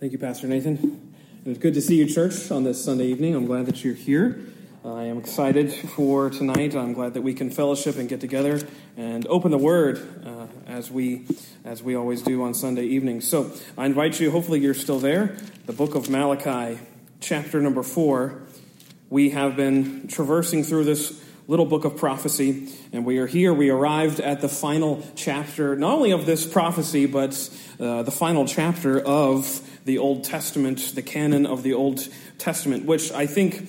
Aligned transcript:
Thank 0.00 0.12
you, 0.12 0.18
Pastor 0.18 0.46
Nathan. 0.46 1.12
It's 1.44 1.58
good 1.58 1.74
to 1.74 1.82
see 1.82 1.96
you, 1.96 2.06
church, 2.06 2.50
on 2.50 2.64
this 2.64 2.82
Sunday 2.82 3.08
evening. 3.08 3.34
I'm 3.34 3.44
glad 3.44 3.66
that 3.66 3.84
you're 3.84 3.92
here. 3.92 4.40
I 4.82 5.02
am 5.02 5.18
excited 5.18 5.70
for 5.74 6.30
tonight. 6.30 6.74
I'm 6.74 6.94
glad 6.94 7.12
that 7.12 7.20
we 7.20 7.34
can 7.34 7.50
fellowship 7.50 7.96
and 7.96 8.08
get 8.08 8.18
together 8.18 8.66
and 8.96 9.26
open 9.26 9.50
the 9.50 9.58
Word 9.58 9.98
uh, 10.24 10.46
as 10.66 10.90
we 10.90 11.26
as 11.66 11.82
we 11.82 11.96
always 11.96 12.22
do 12.22 12.42
on 12.44 12.54
Sunday 12.54 12.84
evenings. 12.84 13.28
So 13.28 13.52
I 13.76 13.84
invite 13.84 14.18
you. 14.18 14.30
Hopefully, 14.30 14.60
you're 14.60 14.72
still 14.72 15.00
there. 15.00 15.36
The 15.66 15.74
book 15.74 15.94
of 15.94 16.08
Malachi, 16.08 16.80
chapter 17.20 17.60
number 17.60 17.82
four. 17.82 18.40
We 19.10 19.28
have 19.30 19.54
been 19.54 20.08
traversing 20.08 20.64
through 20.64 20.84
this 20.84 21.22
little 21.46 21.66
book 21.66 21.84
of 21.84 21.98
prophecy, 21.98 22.72
and 22.92 23.04
we 23.04 23.18
are 23.18 23.26
here. 23.26 23.52
We 23.52 23.68
arrived 23.68 24.18
at 24.18 24.40
the 24.40 24.48
final 24.48 25.04
chapter, 25.14 25.76
not 25.76 25.92
only 25.92 26.12
of 26.12 26.24
this 26.24 26.46
prophecy, 26.46 27.04
but 27.04 27.50
uh, 27.78 28.02
the 28.02 28.10
final 28.10 28.46
chapter 28.46 28.98
of 28.98 29.60
the 29.84 29.98
Old 29.98 30.24
Testament, 30.24 30.92
the 30.94 31.02
canon 31.02 31.46
of 31.46 31.62
the 31.62 31.74
Old 31.74 32.08
Testament, 32.38 32.84
which 32.84 33.12
I 33.12 33.26
think 33.26 33.68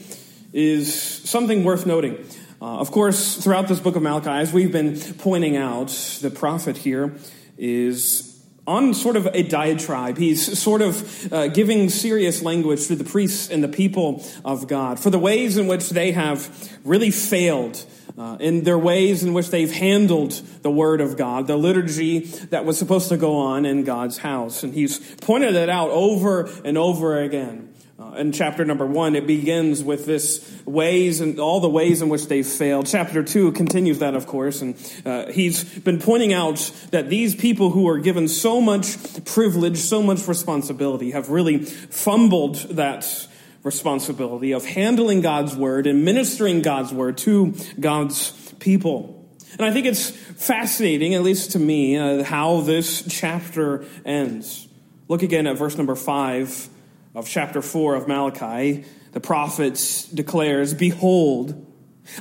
is 0.54 0.94
something 0.94 1.64
worth 1.64 1.86
noting. 1.86 2.26
Uh, 2.62 2.78
of 2.78 2.92
course, 2.92 3.38
throughout 3.38 3.68
this 3.68 3.80
book 3.80 3.96
of 3.96 4.04
Malachi, 4.04 4.30
as 4.30 4.54
we've 4.54 4.72
been 4.72 5.00
pointing 5.18 5.58
out, 5.58 5.90
the 6.22 6.30
prophet 6.30 6.78
here 6.78 7.16
is 7.58 8.32
on 8.68 8.94
sort 8.94 9.16
of 9.16 9.26
a 9.34 9.44
diatribe. 9.44 10.18
He's 10.18 10.60
sort 10.60 10.82
of 10.82 11.34
uh, 11.34 11.48
giving 11.48 11.90
serious 11.90 12.44
language 12.44 12.88
to 12.88 12.96
the 12.96 13.04
priests 13.04 13.50
and 13.50 13.64
the 13.64 13.68
people 13.68 14.24
of 14.46 14.68
God 14.68 15.00
for 15.00 15.10
the 15.10 15.20
ways 15.20 15.58
in 15.58 15.68
which 15.68 15.90
they 15.90 16.12
have 16.12 16.80
really 16.84 17.12
failed. 17.12 17.84
Uh, 18.18 18.38
in 18.40 18.64
their 18.64 18.78
ways 18.78 19.24
in 19.24 19.34
which 19.34 19.50
they've 19.50 19.72
handled 19.72 20.32
the 20.64 20.72
Word 20.72 21.02
of 21.02 21.18
God, 21.18 21.48
the 21.48 21.56
liturgy 21.56 22.20
that 22.50 22.66
was 22.66 22.78
supposed 22.78 23.10
to 23.10 23.18
go 23.18 23.38
on 23.38 23.66
in 23.66 23.84
God's 23.84 24.18
house. 24.18 24.64
And 24.64 24.74
he's 24.74 25.00
pointed 25.16 25.56
it 25.56 25.70
out 25.70 25.90
over 25.92 26.50
and 26.66 26.78
over 26.78 27.22
again. 27.22 27.74
Uh, 27.98 28.14
in 28.14 28.32
chapter 28.32 28.66
number 28.66 28.86
one, 28.86 29.16
it 29.16 29.28
begins 29.28 29.84
with 29.84 30.06
this 30.08 30.62
ways 30.66 31.22
and 31.22 31.40
all 31.40 31.60
the 31.60 31.70
ways 31.70 32.02
in 32.02 32.10
which 32.10 32.28
they've 32.28 32.48
failed. 32.48 32.88
Chapter 32.88 33.24
two 33.24 33.52
continues 33.52 34.00
that, 34.00 34.16
of 34.16 34.26
course, 34.26 34.62
and 34.62 34.76
uh, 35.06 35.32
he's 35.32 35.64
been 35.64 36.00
pointing 36.00 36.34
out 36.34 36.72
that 36.90 37.10
these 37.10 37.36
people 37.36 37.70
who 37.70 37.88
are 37.88 38.00
given 38.00 38.28
so 38.28 38.60
much 38.60 39.24
privilege, 39.24 39.78
so 39.78 40.02
much 40.02 40.28
responsibility, 40.28 41.12
have 41.12 41.30
really 41.30 41.60
fumbled 41.60 42.56
that 42.76 43.28
responsibility 43.64 44.52
of 44.54 44.66
handling 44.66 45.22
God's 45.22 45.56
word 45.56 45.88
and 45.88 46.04
ministering 46.04 46.62
God's 46.62 46.94
word 46.94 47.18
to 47.20 47.54
God's 47.80 48.32
people. 48.60 49.30
And 49.54 49.66
I 49.66 49.72
think 49.72 49.86
it's 49.86 50.10
fascinating, 50.10 51.14
at 51.14 51.24
least 51.24 51.52
to 51.52 51.60
me, 51.60 51.98
uh, 51.98 52.24
how 52.24 52.62
this 52.62 53.04
chapter 53.08 53.86
ends. 54.06 54.68
Look 55.08 55.24
again 55.24 55.46
at 55.46 55.58
verse 55.58 55.78
number 55.78 55.96
five 55.96 56.70
of 57.14 57.28
chapter 57.28 57.62
4 57.62 57.96
of 57.96 58.08
Malachi, 58.08 58.86
the 59.12 59.20
prophet 59.20 60.08
declares, 60.14 60.74
Behold, 60.74 61.68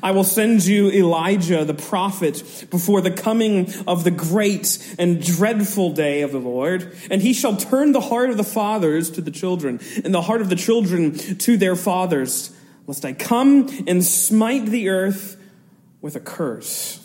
I 0.02 0.10
will 0.10 0.24
send 0.24 0.64
you 0.64 0.90
Elijah 0.90 1.64
the 1.64 1.74
prophet 1.74 2.66
before 2.70 3.00
the 3.00 3.10
coming 3.10 3.72
of 3.86 4.04
the 4.04 4.10
great 4.10 4.94
and 4.98 5.24
dreadful 5.24 5.92
day 5.92 6.22
of 6.22 6.32
the 6.32 6.38
Lord, 6.38 6.96
and 7.10 7.22
he 7.22 7.32
shall 7.32 7.56
turn 7.56 7.92
the 7.92 8.00
heart 8.00 8.30
of 8.30 8.36
the 8.36 8.44
fathers 8.44 9.10
to 9.12 9.20
the 9.20 9.30
children, 9.30 9.80
and 10.04 10.14
the 10.14 10.22
heart 10.22 10.40
of 10.40 10.48
the 10.48 10.56
children 10.56 11.16
to 11.38 11.56
their 11.56 11.76
fathers, 11.76 12.54
lest 12.86 13.04
I 13.04 13.12
come 13.12 13.68
and 13.86 14.04
smite 14.04 14.66
the 14.66 14.90
earth 14.90 15.36
with 16.00 16.16
a 16.16 16.20
curse 16.20 17.00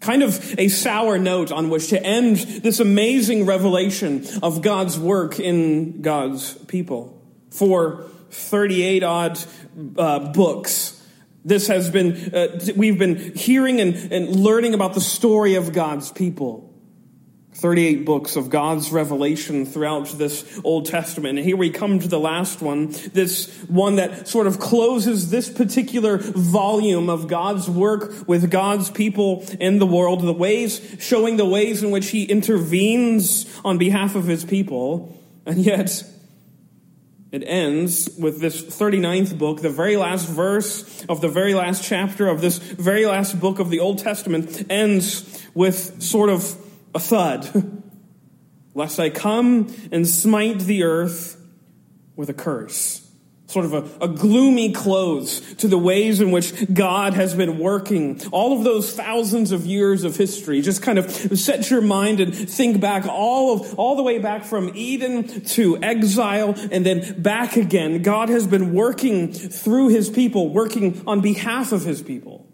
kind 0.00 0.22
of 0.22 0.58
a 0.58 0.68
sour 0.68 1.18
note 1.18 1.52
on 1.52 1.68
which 1.68 1.88
to 1.88 2.02
end 2.02 2.36
this 2.36 2.80
amazing 2.80 3.46
revelation 3.46 4.26
of 4.42 4.62
God's 4.62 4.98
work 4.98 5.38
in 5.38 6.02
God's 6.02 6.54
people. 6.64 7.22
For 7.50 8.06
38 8.30 9.02
odd 9.02 9.38
uh, 9.96 10.32
books, 10.32 10.99
this 11.44 11.68
has 11.68 11.90
been, 11.90 12.34
uh, 12.34 12.58
we've 12.76 12.98
been 12.98 13.34
hearing 13.34 13.80
and, 13.80 13.94
and 14.12 14.36
learning 14.36 14.74
about 14.74 14.94
the 14.94 15.00
story 15.00 15.54
of 15.54 15.72
God's 15.72 16.10
people. 16.12 16.70
38 17.60 18.06
books 18.06 18.36
of 18.36 18.48
God's 18.48 18.90
revelation 18.90 19.66
throughout 19.66 20.06
this 20.16 20.60
Old 20.64 20.86
Testament. 20.86 21.38
And 21.38 21.46
here 21.46 21.56
we 21.56 21.68
come 21.68 21.98
to 21.98 22.08
the 22.08 22.18
last 22.18 22.62
one, 22.62 22.88
this 23.12 23.54
one 23.64 23.96
that 23.96 24.28
sort 24.28 24.46
of 24.46 24.58
closes 24.58 25.30
this 25.30 25.50
particular 25.50 26.16
volume 26.18 27.10
of 27.10 27.28
God's 27.28 27.68
work 27.68 28.26
with 28.26 28.50
God's 28.50 28.88
people 28.88 29.44
in 29.60 29.78
the 29.78 29.86
world, 29.86 30.22
the 30.22 30.32
ways, 30.32 30.96
showing 31.00 31.36
the 31.36 31.44
ways 31.44 31.82
in 31.82 31.90
which 31.90 32.08
he 32.08 32.24
intervenes 32.24 33.46
on 33.62 33.76
behalf 33.76 34.14
of 34.14 34.26
his 34.26 34.44
people. 34.44 35.14
And 35.44 35.58
yet, 35.58 36.02
it 37.32 37.44
ends 37.46 38.10
with 38.18 38.40
this 38.40 38.62
39th 38.62 39.38
book, 39.38 39.62
the 39.62 39.70
very 39.70 39.96
last 39.96 40.28
verse 40.28 41.04
of 41.08 41.20
the 41.20 41.28
very 41.28 41.54
last 41.54 41.84
chapter 41.84 42.28
of 42.28 42.40
this 42.40 42.58
very 42.58 43.06
last 43.06 43.40
book 43.40 43.58
of 43.58 43.70
the 43.70 43.80
Old 43.80 43.98
Testament 43.98 44.66
ends 44.70 45.46
with 45.54 46.02
sort 46.02 46.28
of 46.28 46.56
a 46.94 46.98
thud, 46.98 47.82
lest 48.74 48.98
I 48.98 49.10
come 49.10 49.72
and 49.92 50.06
smite 50.06 50.60
the 50.60 50.82
earth 50.82 51.40
with 52.16 52.28
a 52.28 52.34
curse. 52.34 53.09
Sort 53.50 53.64
of 53.64 53.74
a, 53.74 54.04
a, 54.04 54.06
gloomy 54.06 54.70
close 54.70 55.40
to 55.56 55.66
the 55.66 55.76
ways 55.76 56.20
in 56.20 56.30
which 56.30 56.72
God 56.72 57.14
has 57.14 57.34
been 57.34 57.58
working. 57.58 58.20
All 58.30 58.56
of 58.56 58.62
those 58.62 58.94
thousands 58.94 59.50
of 59.50 59.66
years 59.66 60.04
of 60.04 60.14
history. 60.14 60.60
Just 60.60 60.82
kind 60.82 61.00
of 61.00 61.10
set 61.10 61.68
your 61.68 61.80
mind 61.80 62.20
and 62.20 62.32
think 62.32 62.80
back 62.80 63.06
all 63.06 63.54
of, 63.54 63.74
all 63.76 63.96
the 63.96 64.04
way 64.04 64.18
back 64.18 64.44
from 64.44 64.70
Eden 64.76 65.40
to 65.46 65.82
exile 65.82 66.54
and 66.70 66.86
then 66.86 67.20
back 67.20 67.56
again. 67.56 68.02
God 68.02 68.28
has 68.28 68.46
been 68.46 68.72
working 68.72 69.32
through 69.32 69.88
his 69.88 70.08
people, 70.08 70.50
working 70.50 71.02
on 71.08 71.20
behalf 71.20 71.72
of 71.72 71.84
his 71.84 72.02
people. 72.02 72.46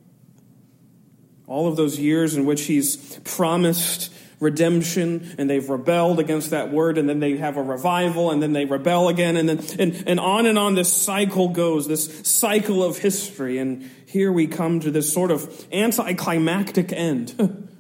All 1.47 1.69
of 1.69 1.77
those 1.77 1.99
years 1.99 2.37
in 2.37 2.47
which 2.47 2.63
he's 2.63 3.19
promised 3.19 4.11
redemption 4.39 5.35
and 5.39 5.49
they've 5.49 5.69
rebelled 5.69 6.21
against 6.21 6.51
that 6.51 6.71
word 6.71 6.99
and 6.99 7.09
then 7.09 7.21
they 7.21 7.37
have 7.39 7.57
a 7.57 7.63
revival 7.63 8.31
and 8.31 8.43
then 8.43 8.53
they 8.53 8.67
rebel 8.67 9.09
again 9.09 9.37
and 9.37 9.49
then 9.49 9.61
and, 9.79 10.05
and 10.07 10.21
on 10.21 10.45
and 10.47 10.59
on 10.59 10.75
this 10.75 10.93
cycle 10.93 11.49
goes 11.49 11.89
this 11.89 12.21
cycle 12.29 12.83
of 12.83 12.99
history. 12.99 13.59
And 13.59 13.91
here 14.07 14.31
we 14.31 14.47
come 14.47 14.81
to 14.81 14.91
this 14.91 15.11
sort 15.13 15.31
of 15.31 15.67
anticlimactic 15.73 16.93
end. 16.93 17.71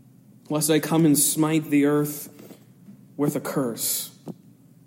Lest 0.50 0.70
i 0.70 0.80
come 0.80 1.04
and 1.04 1.16
smite 1.18 1.66
the 1.70 1.84
earth 1.84 2.30
with 3.16 3.36
a 3.36 3.40
curse. 3.40 4.10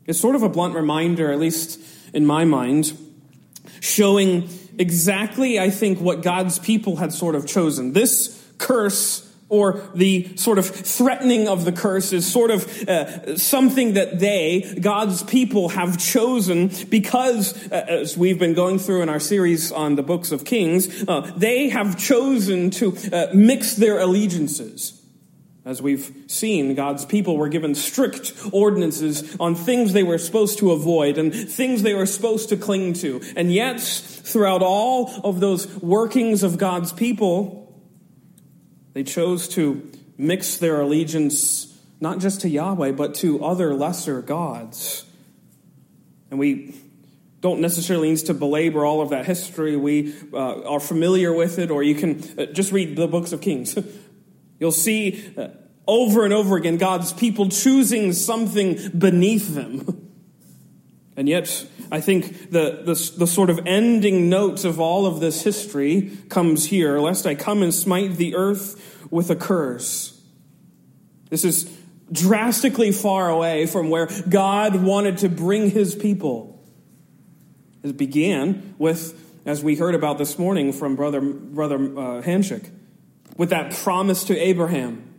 It's 0.05 0.19
sort 0.19 0.35
of 0.35 0.43
a 0.43 0.49
blunt 0.49 0.75
reminder 0.75 1.31
at 1.31 1.39
least 1.39 1.79
in 2.13 2.25
my 2.25 2.43
mind 2.43 2.97
showing 3.79 4.49
exactly 4.77 5.59
i 5.59 5.69
think 5.69 5.99
what 5.99 6.21
god's 6.21 6.59
people 6.59 6.97
had 6.97 7.13
sort 7.13 7.35
of 7.35 7.47
chosen. 7.47 7.93
This 7.93 8.37
curse 8.57 9.30
or 9.51 9.83
the 9.93 10.35
sort 10.37 10.57
of 10.57 10.65
threatening 10.65 11.49
of 11.49 11.65
the 11.65 11.73
curse 11.73 12.13
is 12.13 12.25
sort 12.25 12.51
of 12.51 12.65
uh, 12.87 13.37
something 13.37 13.93
that 13.95 14.17
they, 14.17 14.61
God's 14.79 15.23
people, 15.23 15.69
have 15.69 15.99
chosen 15.99 16.71
because, 16.89 17.53
uh, 17.69 17.85
as 17.87 18.17
we've 18.17 18.39
been 18.39 18.53
going 18.53 18.79
through 18.79 19.01
in 19.01 19.09
our 19.09 19.19
series 19.19 19.69
on 19.69 19.95
the 19.95 20.03
books 20.03 20.31
of 20.31 20.45
Kings, 20.45 21.03
uh, 21.05 21.29
they 21.35 21.67
have 21.67 21.99
chosen 21.99 22.71
to 22.71 22.97
uh, 23.11 23.27
mix 23.33 23.75
their 23.75 23.99
allegiances. 23.99 24.97
As 25.65 25.81
we've 25.81 26.11
seen, 26.27 26.73
God's 26.73 27.05
people 27.05 27.37
were 27.37 27.49
given 27.49 27.75
strict 27.75 28.33
ordinances 28.51 29.35
on 29.37 29.53
things 29.53 29.91
they 29.91 30.01
were 30.01 30.17
supposed 30.17 30.59
to 30.59 30.71
avoid 30.71 31.17
and 31.19 31.35
things 31.35 31.83
they 31.83 31.93
were 31.93 32.07
supposed 32.07 32.49
to 32.49 32.57
cling 32.57 32.93
to. 32.93 33.21
And 33.35 33.51
yet, 33.51 33.79
throughout 33.81 34.63
all 34.63 35.11
of 35.23 35.39
those 35.39 35.67
workings 35.81 36.41
of 36.41 36.57
God's 36.57 36.93
people, 36.93 37.60
they 38.93 39.03
chose 39.03 39.47
to 39.49 39.89
mix 40.17 40.57
their 40.57 40.81
allegiance 40.81 41.67
not 41.99 42.19
just 42.19 42.41
to 42.41 42.49
Yahweh, 42.49 42.91
but 42.91 43.13
to 43.15 43.45
other 43.45 43.73
lesser 43.73 44.21
gods. 44.21 45.05
And 46.31 46.39
we 46.39 46.75
don't 47.41 47.59
necessarily 47.61 48.09
need 48.09 48.17
to 48.17 48.33
belabor 48.33 48.85
all 48.85 49.01
of 49.01 49.09
that 49.09 49.25
history. 49.25 49.75
We 49.75 50.13
uh, 50.33 50.63
are 50.63 50.79
familiar 50.79 51.31
with 51.33 51.59
it, 51.59 51.69
or 51.69 51.83
you 51.83 51.95
can 51.95 52.23
uh, 52.37 52.45
just 52.47 52.71
read 52.71 52.95
the 52.95 53.07
books 53.07 53.31
of 53.31 53.41
Kings. 53.41 53.77
You'll 54.59 54.71
see 54.71 55.33
uh, 55.37 55.49
over 55.87 56.23
and 56.25 56.33
over 56.33 56.57
again 56.57 56.77
God's 56.77 57.13
people 57.13 57.49
choosing 57.49 58.13
something 58.13 58.77
beneath 58.97 59.53
them. 59.53 59.97
And 61.21 61.29
yet, 61.29 61.67
I 61.91 62.01
think 62.01 62.49
the, 62.49 62.81
the, 62.83 63.13
the, 63.15 63.27
sort 63.27 63.51
of 63.51 63.67
ending 63.67 64.27
note 64.27 64.65
of 64.65 64.79
all 64.79 65.05
of 65.05 65.19
this 65.19 65.43
history 65.43 66.17
comes 66.29 66.65
here 66.65 66.97
lest 66.97 67.27
I 67.27 67.35
come 67.35 67.61
and 67.61 67.71
smite 67.71 68.15
the 68.15 68.33
earth 68.33 69.05
with 69.11 69.29
a 69.29 69.35
curse. 69.35 70.19
This 71.29 71.45
is 71.45 71.71
drastically 72.11 72.91
far 72.91 73.29
away 73.29 73.67
from 73.67 73.91
where 73.91 74.09
God 74.29 74.77
wanted 74.77 75.19
to 75.19 75.29
bring 75.29 75.69
his 75.69 75.93
people. 75.93 76.59
It 77.83 77.97
began 77.97 78.73
with, 78.79 79.39
as 79.45 79.63
we 79.63 79.75
heard 79.75 79.93
about 79.93 80.17
this 80.17 80.39
morning 80.39 80.73
from 80.73 80.95
Brother, 80.95 81.21
Brother 81.21 81.99
uh, 81.99 82.59
with 83.37 83.51
that 83.51 83.73
promise 83.75 84.23
to 84.23 84.35
Abraham 84.35 85.10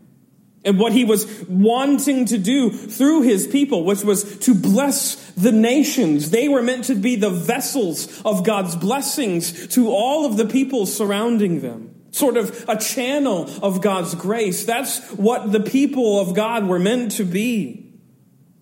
and 0.65 0.79
what 0.79 0.93
he 0.93 1.05
was 1.05 1.45
wanting 1.49 2.27
to 2.27 2.39
do 2.39 2.71
through 2.71 3.23
his 3.23 3.47
people, 3.47 3.85
which 3.85 4.05
was 4.05 4.39
to 4.41 4.55
bless 4.55 5.17
the 5.33 5.53
nations. 5.53 6.31
They 6.31 6.49
were 6.49 6.63
meant 6.63 6.85
to 6.85 6.95
be 6.95 7.17
the 7.17 7.31
vessels 7.31 8.23
of 8.23 8.45
God's 8.45 8.77
blessings 8.77 9.69
to 9.69 9.91
all 9.91 10.25
of 10.27 10.37
the 10.37 10.47
people 10.47 10.87
surrounding 10.87 11.61
them. 11.61 11.95
Sort 12.13 12.37
of 12.37 12.65
a 12.69 12.77
channel 12.77 13.51
of 13.63 13.81
God's 13.81 14.15
grace. 14.15 14.65
That's 14.65 15.01
what 15.13 15.51
the 15.51 15.61
people 15.61 16.21
of 16.21 16.35
God 16.35 16.67
were 16.67 16.79
meant 16.79 17.13
to 17.13 17.25
be. 17.25 17.95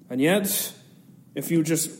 And 0.08 0.20
yet, 0.20 0.72
if 1.34 1.50
you 1.50 1.62
just 1.62 1.90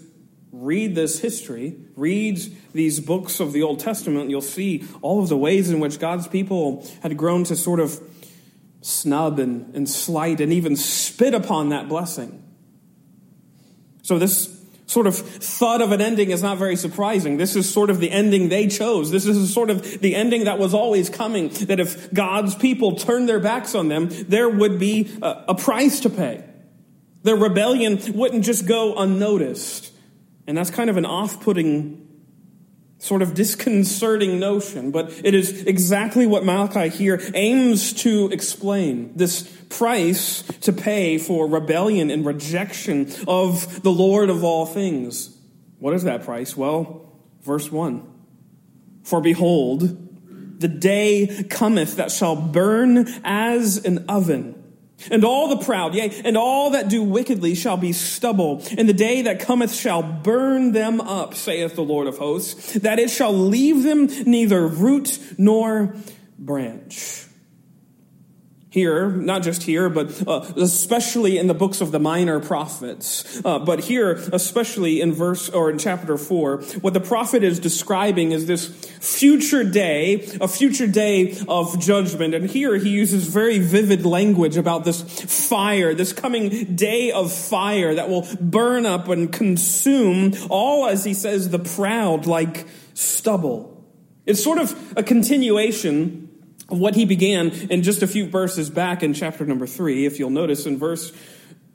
read 0.53 0.95
this 0.95 1.21
history, 1.21 1.77
read 1.97 2.41
these 2.73 3.01
books 3.01 3.41
of 3.41 3.53
the 3.53 3.63
Old 3.63 3.81
Testament, 3.81 4.31
you'll 4.31 4.41
see 4.41 4.85
all 5.03 5.23
of 5.23 5.29
the 5.29 5.37
ways 5.37 5.71
in 5.71 5.81
which 5.81 5.99
God's 5.99 6.27
people 6.29 6.87
had 7.03 7.17
grown 7.17 7.45
to 7.45 7.57
sort 7.57 7.81
of 7.81 8.01
snub 8.83 9.39
and, 9.39 9.75
and 9.75 9.89
slight 9.89 10.41
and 10.41 10.53
even 10.53 10.77
spit 10.77 11.35
upon 11.35 11.69
that 11.71 11.89
blessing. 11.89 12.43
So, 14.03 14.19
this 14.19 14.57
sort 14.87 15.07
of 15.07 15.17
thought 15.17 15.81
of 15.81 15.93
an 15.93 16.01
ending 16.01 16.31
is 16.31 16.43
not 16.43 16.59
very 16.59 16.75
surprising. 16.75 17.37
This 17.37 17.55
is 17.55 17.73
sort 17.73 17.91
of 17.91 18.01
the 18.01 18.11
ending 18.11 18.49
they 18.49 18.67
chose. 18.67 19.11
This 19.11 19.25
is 19.25 19.53
sort 19.55 19.71
of 19.71 20.01
the 20.01 20.17
ending 20.17 20.45
that 20.45 20.59
was 20.59 20.75
always 20.75 21.09
coming. 21.09 21.49
That 21.49 21.79
if 21.79 22.13
God's 22.13 22.55
people 22.57 22.97
turned 22.97 23.29
their 23.29 23.39
backs 23.39 23.75
on 23.75 23.89
them, 23.89 24.09
there 24.11 24.49
would 24.49 24.79
be 24.81 25.11
a, 25.23 25.45
a 25.49 25.55
price 25.55 26.01
to 26.01 26.11
pay. 26.11 26.45
Their 27.23 27.37
rebellion 27.37 28.01
wouldn't 28.15 28.45
just 28.45 28.67
go 28.67 28.97
unnoticed. 28.97 29.93
And 30.47 30.57
that's 30.57 30.71
kind 30.71 30.91
of 30.91 30.97
an 30.97 31.07
off 31.07 31.41
putting 31.41 32.00
sort 33.01 33.23
of 33.23 33.35
disconcerting 33.35 34.39
notion, 34.39 34.91
but 34.91 35.11
it 35.25 35.35
is 35.35 35.63
exactly 35.63 36.27
what 36.27 36.45
Malachi 36.45 36.91
here 36.91 37.21
aims 37.35 37.95
to 37.95 38.29
explain. 38.31 39.13
This 39.17 39.43
price 39.71 40.43
to 40.61 40.73
pay 40.73 41.17
for 41.17 41.49
rebellion 41.49 42.11
and 42.11 42.27
rejection 42.27 43.11
of 43.27 43.83
the 43.83 43.91
Lord 43.91 44.29
of 44.29 44.45
all 44.45 44.67
things. 44.67 45.35
What 45.79 45.95
is 45.95 46.03
that 46.05 46.25
price? 46.25 46.57
Well, 46.57 47.11
verse 47.41 47.73
1 47.73 48.07
For 49.03 49.23
behold, 49.23 50.61
the 50.61 50.69
day 50.69 51.47
cometh 51.49 51.97
that 51.97 52.11
shall 52.11 52.37
burn 52.37 53.09
as 53.25 53.83
an 53.83 54.05
oven 54.11 54.60
and 55.11 55.25
all 55.25 55.49
the 55.49 55.65
proud, 55.65 55.95
yea, 55.95 56.11
and 56.25 56.37
all 56.37 56.71
that 56.71 56.89
do 56.89 57.03
wickedly 57.03 57.55
shall 57.55 57.77
be 57.77 57.93
stubble. 57.93 58.63
And 58.77 58.89
the 58.89 58.95
day 58.95 59.23
that 59.23 59.41
cometh 59.41 59.73
shall 59.73 60.03
burn 60.03 60.73
them 60.73 61.01
up, 61.01 61.35
saith 61.35 61.75
the 61.75 61.83
Lord 61.83 62.07
of 62.07 62.19
hosts, 62.19 62.75
that 62.75 62.99
it 62.99 63.11
shall 63.11 63.33
leave 63.33 63.83
them 63.83 64.07
neither 64.27 64.67
root 64.67 65.19
nor 65.39 65.95
branch 66.39 67.27
here, 68.71 69.11
not 69.11 69.43
just 69.43 69.65
here, 69.65 69.91
but 69.91 70.27
uh, 70.29 70.41
especially 70.57 71.39
in 71.39 71.49
the 71.49 71.55
books 71.55 71.81
of 71.81 71.91
the 71.91 71.99
minor 71.99 72.39
prophets. 72.39 73.43
Uh, 73.45 73.59
but 73.59 73.81
here, 73.81 74.13
especially 74.33 75.01
in 75.01 75.13
verse 75.13 75.51
or 75.51 75.71
in 75.71 75.79
chapter 75.79 76.17
four, 76.17 76.59
what 76.81 76.95
the 76.95 77.01
prophet 77.01 77.43
is 77.43 77.59
describing 77.59 78.31
is 78.31 78.47
this 78.47 78.69
future 79.01 79.65
day, 79.65 80.23
a 80.41 80.47
future 80.47 80.87
day 80.87 81.37
of 81.49 81.81
judgment. 81.81 82.33
And 82.33 82.49
here 82.49 82.77
he 82.77 82.91
uses 82.91 83.27
very 83.27 83.59
vivid 83.59 84.07
language 84.07 84.57
about 84.57 84.85
this 84.85 85.03
fire, 85.49 85.93
this 85.93 86.13
coming 86.13 86.77
day 86.77 87.11
of 87.11 87.33
fire 87.33 87.97
that 87.97 88.09
will 88.09 88.27
burn 88.41 88.87
up 88.87 89.09
and 89.09 89.33
consume 89.33 90.33
all, 90.49 90.87
as 90.87 91.05
he 91.05 91.13
says, 91.13 91.51
the 91.51 91.59
proud 91.59 92.27
like 92.27 92.69
stubble. 92.95 93.85
It's 94.27 94.43
sort 94.43 94.59
of 94.59 94.95
a 94.97 95.03
continuation 95.03 96.30
what 96.71 96.95
he 96.95 97.05
began 97.05 97.51
in 97.71 97.83
just 97.83 98.03
a 98.03 98.07
few 98.07 98.27
verses 98.27 98.71
back 98.71 99.03
in 99.03 99.15
chapter 99.15 99.45
number 99.45 99.67
three. 99.67 100.07
If 100.07 100.19
you'll 100.19 100.31
notice 100.31 100.67
in 100.67 100.79
verse 100.79 101.13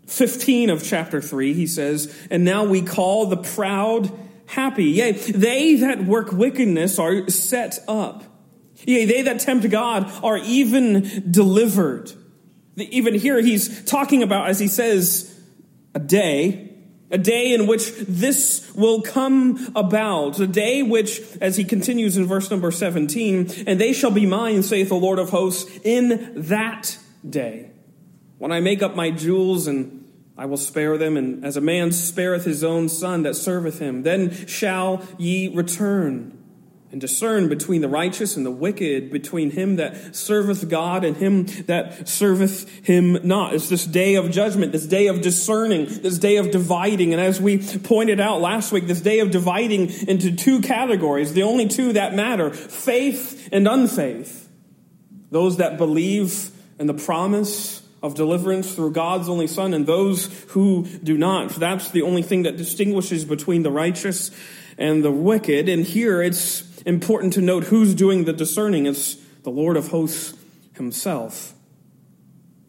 15 0.07 0.69
of 0.69 0.83
chapter 0.83 1.21
3, 1.21 1.53
he 1.53 1.67
says, 1.67 2.15
And 2.29 2.43
now 2.43 2.63
we 2.63 2.81
call 2.81 3.27
the 3.27 3.37
proud 3.37 4.11
happy. 4.45 4.85
Yea, 4.85 5.11
they 5.13 5.75
that 5.75 6.05
work 6.05 6.31
wickedness 6.31 6.99
are 6.99 7.29
set 7.29 7.79
up. 7.87 8.23
Yea, 8.85 9.05
they 9.05 9.21
that 9.23 9.39
tempt 9.39 9.69
God 9.69 10.11
are 10.23 10.37
even 10.37 11.31
delivered. 11.31 12.11
Even 12.77 13.15
here, 13.15 13.41
he's 13.41 13.83
talking 13.85 14.21
about, 14.21 14.49
as 14.49 14.59
he 14.59 14.67
says, 14.67 15.31
a 15.93 15.99
day 15.99 16.74
a 17.15 17.17
day 17.17 17.53
in 17.53 17.65
which 17.65 17.93
this 18.09 18.69
will 18.75 19.01
come 19.01 19.71
about. 19.73 20.37
A 20.37 20.45
day 20.45 20.83
which, 20.83 21.21
as 21.39 21.55
he 21.55 21.63
continues 21.63 22.17
in 22.17 22.25
verse 22.25 22.51
number 22.51 22.71
17, 22.71 23.63
and 23.65 23.79
they 23.79 23.93
shall 23.93 24.11
be 24.11 24.25
mine, 24.25 24.63
saith 24.63 24.89
the 24.89 24.95
Lord 24.95 25.17
of 25.17 25.29
hosts, 25.29 25.71
in 25.85 26.33
that 26.35 26.97
day. 27.27 27.71
When 28.37 28.51
I 28.51 28.59
make 28.59 28.83
up 28.83 28.97
my 28.97 29.11
jewels 29.11 29.65
and 29.65 30.03
I 30.37 30.45
will 30.45 30.57
spare 30.57 30.97
them, 30.97 31.15
and 31.15 31.45
as 31.45 31.55
a 31.55 31.61
man 31.61 31.93
spareth 31.93 32.43
his 32.43 32.65
own 32.65 32.89
son 32.89 33.23
that 33.23 33.35
serveth 33.35 33.79
him, 33.79 34.03
then 34.03 34.45
shall 34.45 35.01
ye 35.17 35.47
return 35.55 36.44
and 36.95 37.01
discern 37.01 37.49
between 37.49 37.81
the 37.81 37.89
righteous 37.89 38.37
and 38.37 38.45
the 38.45 38.51
wicked, 38.51 39.11
between 39.11 39.51
him 39.51 39.75
that 39.75 40.15
serveth 40.15 40.69
God 40.69 41.03
and 41.03 41.17
him 41.17 41.45
that 41.65 42.07
serveth 42.07 42.69
him 42.85 43.19
not. 43.21 43.53
It's 43.53 43.67
this 43.67 43.85
day 43.85 44.15
of 44.15 44.31
judgment, 44.31 44.71
this 44.71 44.85
day 44.85 45.07
of 45.07 45.19
discerning, 45.19 45.87
this 45.87 46.17
day 46.17 46.37
of 46.37 46.51
dividing. 46.51 47.11
And 47.11 47.21
as 47.21 47.41
we 47.41 47.57
pointed 47.79 48.21
out 48.21 48.39
last 48.39 48.71
week, 48.71 48.87
this 48.87 49.01
day 49.01 49.19
of 49.19 49.29
dividing 49.29 49.89
into 50.07 50.37
two 50.37 50.61
categories, 50.61 51.33
the 51.33 51.43
only 51.43 51.67
two 51.67 51.91
that 51.91 52.15
matter, 52.15 52.49
faith 52.49 53.49
and 53.51 53.67
unfaith. 53.67 54.47
Those 55.31 55.57
that 55.57 55.77
believe 55.77 56.49
in 56.79 56.87
the 56.87 56.93
promise 56.93 57.85
of 58.01 58.15
deliverance 58.15 58.73
through 58.73 58.91
God's 58.91 59.27
only 59.27 59.47
Son 59.47 59.73
and 59.73 59.85
those 59.85 60.27
who 60.51 60.85
do 61.03 61.17
not. 61.17 61.49
That's 61.55 61.91
the 61.91 62.03
only 62.03 62.21
thing 62.21 62.43
that 62.43 62.55
distinguishes 62.55 63.25
between 63.25 63.63
the 63.63 63.71
righteous 63.71 64.31
and 64.77 65.03
the 65.03 65.11
wicked. 65.11 65.67
And 65.67 65.83
here 65.83 66.21
it's 66.21 66.64
important 66.85 67.33
to 67.33 67.41
note 67.41 67.65
who's 67.65 67.93
doing 67.93 68.25
the 68.25 68.33
discerning. 68.33 68.85
It's 68.85 69.15
the 69.43 69.49
Lord 69.49 69.77
of 69.77 69.89
hosts 69.89 70.35
himself. 70.73 71.53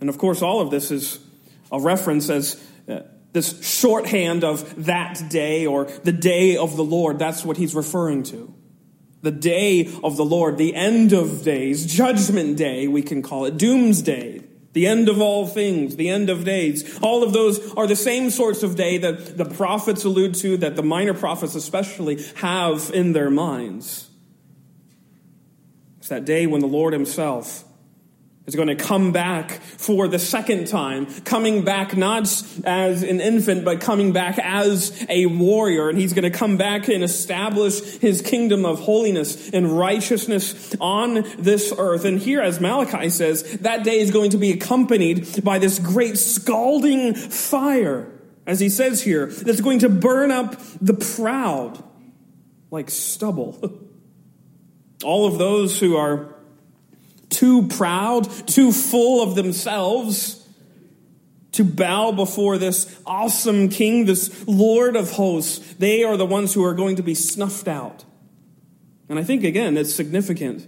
And 0.00 0.08
of 0.08 0.18
course, 0.18 0.42
all 0.42 0.60
of 0.60 0.70
this 0.70 0.90
is 0.90 1.18
a 1.70 1.80
reference 1.80 2.28
as 2.30 2.62
uh, 2.88 3.00
this 3.32 3.66
shorthand 3.66 4.44
of 4.44 4.86
that 4.86 5.28
day 5.28 5.66
or 5.66 5.84
the 5.84 6.12
day 6.12 6.56
of 6.56 6.76
the 6.76 6.84
Lord. 6.84 7.18
That's 7.18 7.44
what 7.44 7.56
he's 7.56 7.74
referring 7.74 8.22
to. 8.24 8.54
The 9.22 9.30
day 9.30 9.92
of 10.04 10.16
the 10.16 10.24
Lord, 10.24 10.56
the 10.56 10.74
end 10.74 11.12
of 11.12 11.42
days, 11.42 11.86
judgment 11.86 12.56
day, 12.56 12.86
we 12.86 13.02
can 13.02 13.22
call 13.22 13.44
it, 13.46 13.56
doomsday, 13.56 14.35
the 14.76 14.86
end 14.86 15.08
of 15.08 15.22
all 15.22 15.46
things, 15.46 15.96
the 15.96 16.10
end 16.10 16.28
of 16.28 16.44
days. 16.44 16.98
All 17.00 17.22
of 17.22 17.32
those 17.32 17.72
are 17.76 17.86
the 17.86 17.96
same 17.96 18.28
sorts 18.28 18.62
of 18.62 18.76
day 18.76 18.98
that 18.98 19.38
the 19.38 19.46
prophets 19.46 20.04
allude 20.04 20.34
to, 20.34 20.58
that 20.58 20.76
the 20.76 20.82
minor 20.82 21.14
prophets 21.14 21.54
especially 21.54 22.22
have 22.34 22.90
in 22.92 23.14
their 23.14 23.30
minds. 23.30 24.10
It's 25.96 26.08
that 26.08 26.26
day 26.26 26.46
when 26.46 26.60
the 26.60 26.66
Lord 26.66 26.92
Himself 26.92 27.64
is 28.46 28.54
going 28.54 28.68
to 28.68 28.76
come 28.76 29.12
back 29.12 29.60
for 29.60 30.06
the 30.06 30.18
second 30.18 30.68
time, 30.68 31.06
coming 31.22 31.64
back 31.64 31.96
not 31.96 32.22
as 32.64 33.02
an 33.02 33.20
infant, 33.20 33.64
but 33.64 33.80
coming 33.80 34.12
back 34.12 34.38
as 34.38 35.04
a 35.08 35.26
warrior. 35.26 35.88
And 35.88 35.98
he's 35.98 36.12
going 36.12 36.30
to 36.30 36.36
come 36.36 36.56
back 36.56 36.88
and 36.88 37.02
establish 37.02 37.80
his 37.98 38.22
kingdom 38.22 38.64
of 38.64 38.80
holiness 38.80 39.50
and 39.50 39.76
righteousness 39.76 40.76
on 40.80 41.24
this 41.38 41.72
earth. 41.76 42.04
And 42.04 42.20
here, 42.20 42.40
as 42.40 42.60
Malachi 42.60 43.10
says, 43.10 43.58
that 43.58 43.82
day 43.82 43.98
is 43.98 44.12
going 44.12 44.30
to 44.30 44.38
be 44.38 44.52
accompanied 44.52 45.42
by 45.42 45.58
this 45.58 45.80
great 45.80 46.16
scalding 46.16 47.14
fire, 47.14 48.12
as 48.46 48.60
he 48.60 48.68
says 48.68 49.02
here, 49.02 49.26
that's 49.26 49.60
going 49.60 49.80
to 49.80 49.88
burn 49.88 50.30
up 50.30 50.56
the 50.80 50.94
proud 50.94 51.82
like 52.70 52.90
stubble. 52.90 53.58
All 55.04 55.26
of 55.26 55.38
those 55.38 55.78
who 55.80 55.96
are 55.96 56.35
too 57.30 57.66
proud, 57.68 58.30
too 58.46 58.72
full 58.72 59.22
of 59.22 59.34
themselves 59.34 60.46
to 61.52 61.64
bow 61.64 62.12
before 62.12 62.58
this 62.58 63.00
awesome 63.06 63.70
king, 63.70 64.04
this 64.04 64.46
Lord 64.46 64.94
of 64.94 65.12
hosts, 65.12 65.74
they 65.74 66.04
are 66.04 66.16
the 66.16 66.26
ones 66.26 66.52
who 66.52 66.62
are 66.64 66.74
going 66.74 66.96
to 66.96 67.02
be 67.02 67.14
snuffed 67.14 67.66
out. 67.66 68.04
And 69.08 69.18
I 69.18 69.24
think, 69.24 69.42
again, 69.42 69.76
it's 69.78 69.94
significant. 69.94 70.66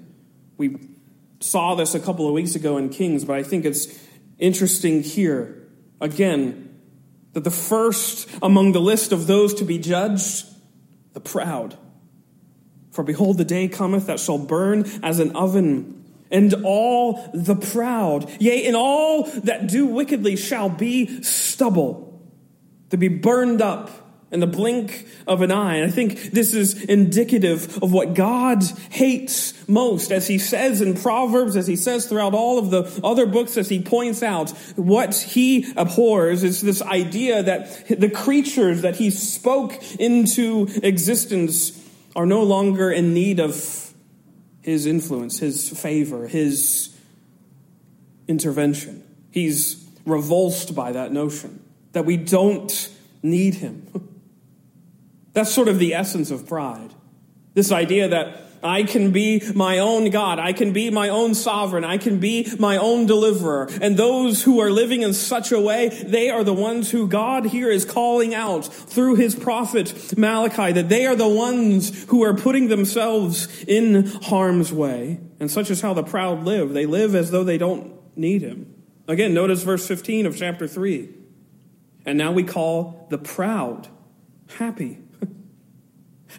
We 0.57 0.79
saw 1.41 1.75
this 1.75 1.95
a 1.95 2.01
couple 2.01 2.27
of 2.27 2.33
weeks 2.33 2.55
ago 2.55 2.79
in 2.79 2.89
Kings, 2.89 3.25
but 3.25 3.37
I 3.37 3.43
think 3.43 3.65
it's 3.65 3.87
interesting 4.39 5.03
here. 5.03 5.69
Again, 6.01 6.81
that 7.33 7.45
the 7.45 7.51
first 7.51 8.29
among 8.41 8.73
the 8.73 8.81
list 8.81 9.13
of 9.13 9.27
those 9.27 9.55
to 9.55 9.65
be 9.65 9.79
judged, 9.79 10.47
the 11.13 11.21
proud. 11.21 11.77
For 12.93 13.05
behold, 13.05 13.39
the 13.39 13.45
day 13.45 13.69
cometh 13.69 14.07
that 14.07 14.21
shall 14.21 14.39
burn 14.39 14.85
as 15.03 15.21
an 15.21 15.37
oven, 15.37 15.98
and 16.31 16.55
all 16.65 17.31
the 17.33 17.57
proud, 17.57 18.31
yea, 18.41 18.67
and 18.67 18.77
all 18.77 19.25
that 19.25 19.67
do 19.69 19.87
wickedly 19.87 20.37
shall 20.37 20.69
be 20.69 21.23
stubble, 21.23 22.21
to 22.91 22.97
be 22.97 23.09
burned 23.09 23.63
up 23.63 23.91
in 24.31 24.41
the 24.41 24.47
blink 24.47 25.07
of 25.27 25.41
an 25.41 25.51
eye. 25.51 25.77
And 25.77 25.87
I 25.87 25.91
think 25.91 26.33
this 26.33 26.53
is 26.53 26.85
indicative 26.85 27.83
of 27.83 27.93
what 27.93 28.13
God 28.15 28.63
hates 28.91 29.55
most, 29.67 30.13
as 30.13 30.27
he 30.27 30.39
says 30.39 30.83
in 30.83 30.95
Proverbs, 30.95 31.57
as 31.57 31.67
he 31.67 31.77
says 31.77 32.07
throughout 32.07 32.35
all 32.35 32.59
of 32.59 32.71
the 32.71 33.01
other 33.03 33.25
books, 33.25 33.57
as 33.57 33.71
he 33.71 33.83
points 33.83 34.23
out, 34.23 34.51
what 34.77 35.15
he 35.15 35.73
abhors 35.77 36.43
is 36.43 36.61
this 36.61 36.83
idea 36.83 37.43
that 37.43 37.87
the 37.89 38.11
creatures 38.11 38.83
that 38.83 38.97
he 38.97 39.11
spoke 39.11 39.83
into 39.99 40.69
existence 40.83 41.73
are 42.15 42.27
no 42.27 42.43
longer 42.43 42.91
in 42.91 43.15
need 43.15 43.41
of 43.41 43.88
his 44.69 44.85
influence, 44.85 45.39
his 45.39 45.71
favor, 45.71 46.29
his 46.29 46.95
intervention. 48.27 49.03
He's 49.31 49.83
revulsed 50.05 50.75
by 50.75 50.93
that 50.93 51.11
notion 51.11 51.63
that 51.93 52.05
we 52.05 52.19
don't 52.19 52.91
need 53.23 53.55
him. 53.55 53.87
That's 55.33 55.51
sort 55.51 55.69
of 55.69 55.79
the 55.79 55.95
essence 55.95 56.31
of 56.31 56.47
pride. 56.47 56.93
This 57.59 57.73
idea 57.73 58.07
that 58.07 58.41
I 58.63 58.85
can 58.85 59.11
be 59.11 59.43
my 59.53 59.81
own 59.81 60.11
God. 60.11 60.39
I 60.39 60.53
can 60.53 60.73
be 60.73 60.91
my 60.91 61.09
own 61.09 61.35
sovereign. 61.35 61.83
I 61.83 61.99
can 61.99 62.21
be 62.21 62.49
my 62.57 62.77
own 62.77 63.07
deliverer. 63.07 63.69
And 63.83 63.97
those 63.97 64.45
who 64.45 64.61
are 64.61 64.71
living 64.71 65.03
in 65.03 65.13
such 65.13 65.51
a 65.51 65.59
way, 65.59 65.89
they 65.89 66.31
are 66.31 66.45
the 66.45 66.55
ones 66.55 66.93
who 66.93 67.09
God 67.09 67.47
here 67.47 67.69
is 67.69 67.85
calling 67.85 68.33
out 68.33 68.65
through 68.65 69.17
his 69.17 69.35
prophet 69.35 70.17
Malachi, 70.17 70.71
that 70.71 70.89
they 70.89 71.05
are 71.05 71.17
the 71.17 71.27
ones 71.27 72.05
who 72.05 72.23
are 72.23 72.33
putting 72.33 72.69
themselves 72.69 73.65
in 73.65 74.07
harm's 74.07 74.73
way. 74.73 75.19
And 75.41 75.51
such 75.51 75.69
is 75.69 75.81
how 75.81 75.95
the 75.95 76.05
proud 76.05 76.45
live. 76.45 76.75
They 76.75 76.87
live 76.87 77.17
as 77.17 77.33
though 77.33 77.43
they 77.43 77.59
don't 77.59 77.93
need 78.17 78.43
him. 78.43 78.73
Again, 79.09 79.35
notice 79.35 79.65
verse 79.65 79.85
15 79.85 80.27
of 80.27 80.37
chapter 80.37 80.69
3. 80.69 81.09
And 82.07 82.17
now 82.17 82.31
we 82.31 82.45
call 82.45 83.09
the 83.11 83.19
proud 83.19 83.89
happy. 84.59 85.03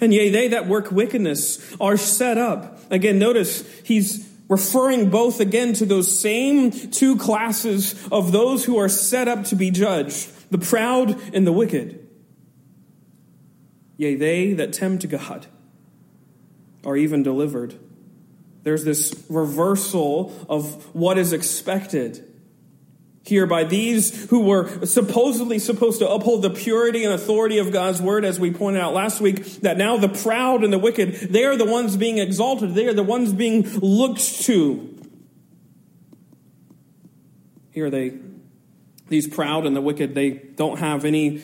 And 0.01 0.13
yea, 0.13 0.29
they 0.29 0.49
that 0.49 0.67
work 0.67 0.91
wickedness 0.91 1.75
are 1.79 1.97
set 1.97 2.37
up. 2.37 2.91
Again, 2.91 3.19
notice 3.19 3.63
he's 3.83 4.27
referring 4.47 5.09
both 5.09 5.39
again 5.39 5.73
to 5.73 5.85
those 5.85 6.19
same 6.19 6.71
two 6.71 7.17
classes 7.17 8.07
of 8.11 8.31
those 8.31 8.65
who 8.65 8.77
are 8.77 8.89
set 8.89 9.27
up 9.27 9.45
to 9.45 9.55
be 9.55 9.71
judged 9.71 10.29
the 10.51 10.57
proud 10.57 11.15
and 11.33 11.45
the 11.45 11.51
wicked. 11.51 12.07
Yea, 13.97 14.15
they 14.15 14.53
that 14.53 14.73
tempt 14.73 15.07
God 15.09 15.45
are 16.83 16.97
even 16.97 17.21
delivered. 17.21 17.77
There's 18.63 18.83
this 18.83 19.13
reversal 19.29 20.33
of 20.49 20.95
what 20.95 21.17
is 21.17 21.33
expected 21.33 22.25
here 23.29 23.45
by 23.45 23.63
these 23.63 24.29
who 24.29 24.41
were 24.41 24.85
supposedly 24.85 25.59
supposed 25.59 25.99
to 25.99 26.09
uphold 26.09 26.41
the 26.41 26.49
purity 26.49 27.05
and 27.05 27.13
authority 27.13 27.59
of 27.59 27.71
God's 27.71 28.01
word, 28.01 28.25
as 28.25 28.39
we 28.39 28.51
pointed 28.51 28.81
out 28.81 28.93
last 28.93 29.21
week, 29.21 29.45
that 29.61 29.77
now 29.77 29.97
the 29.97 30.09
proud 30.09 30.63
and 30.63 30.73
the 30.73 30.77
wicked, 30.77 31.13
they 31.13 31.45
are 31.45 31.55
the 31.55 31.65
ones 31.65 31.95
being 31.95 32.17
exalted. 32.17 32.75
They 32.75 32.87
are 32.87 32.93
the 32.93 33.03
ones 33.03 33.31
being 33.31 33.63
looked 33.79 34.41
to. 34.43 34.95
Here 37.71 37.89
they, 37.89 38.17
these 39.07 39.27
proud 39.27 39.65
and 39.65 39.75
the 39.75 39.81
wicked, 39.81 40.15
they 40.15 40.31
don't 40.31 40.79
have 40.79 41.05
any, 41.05 41.43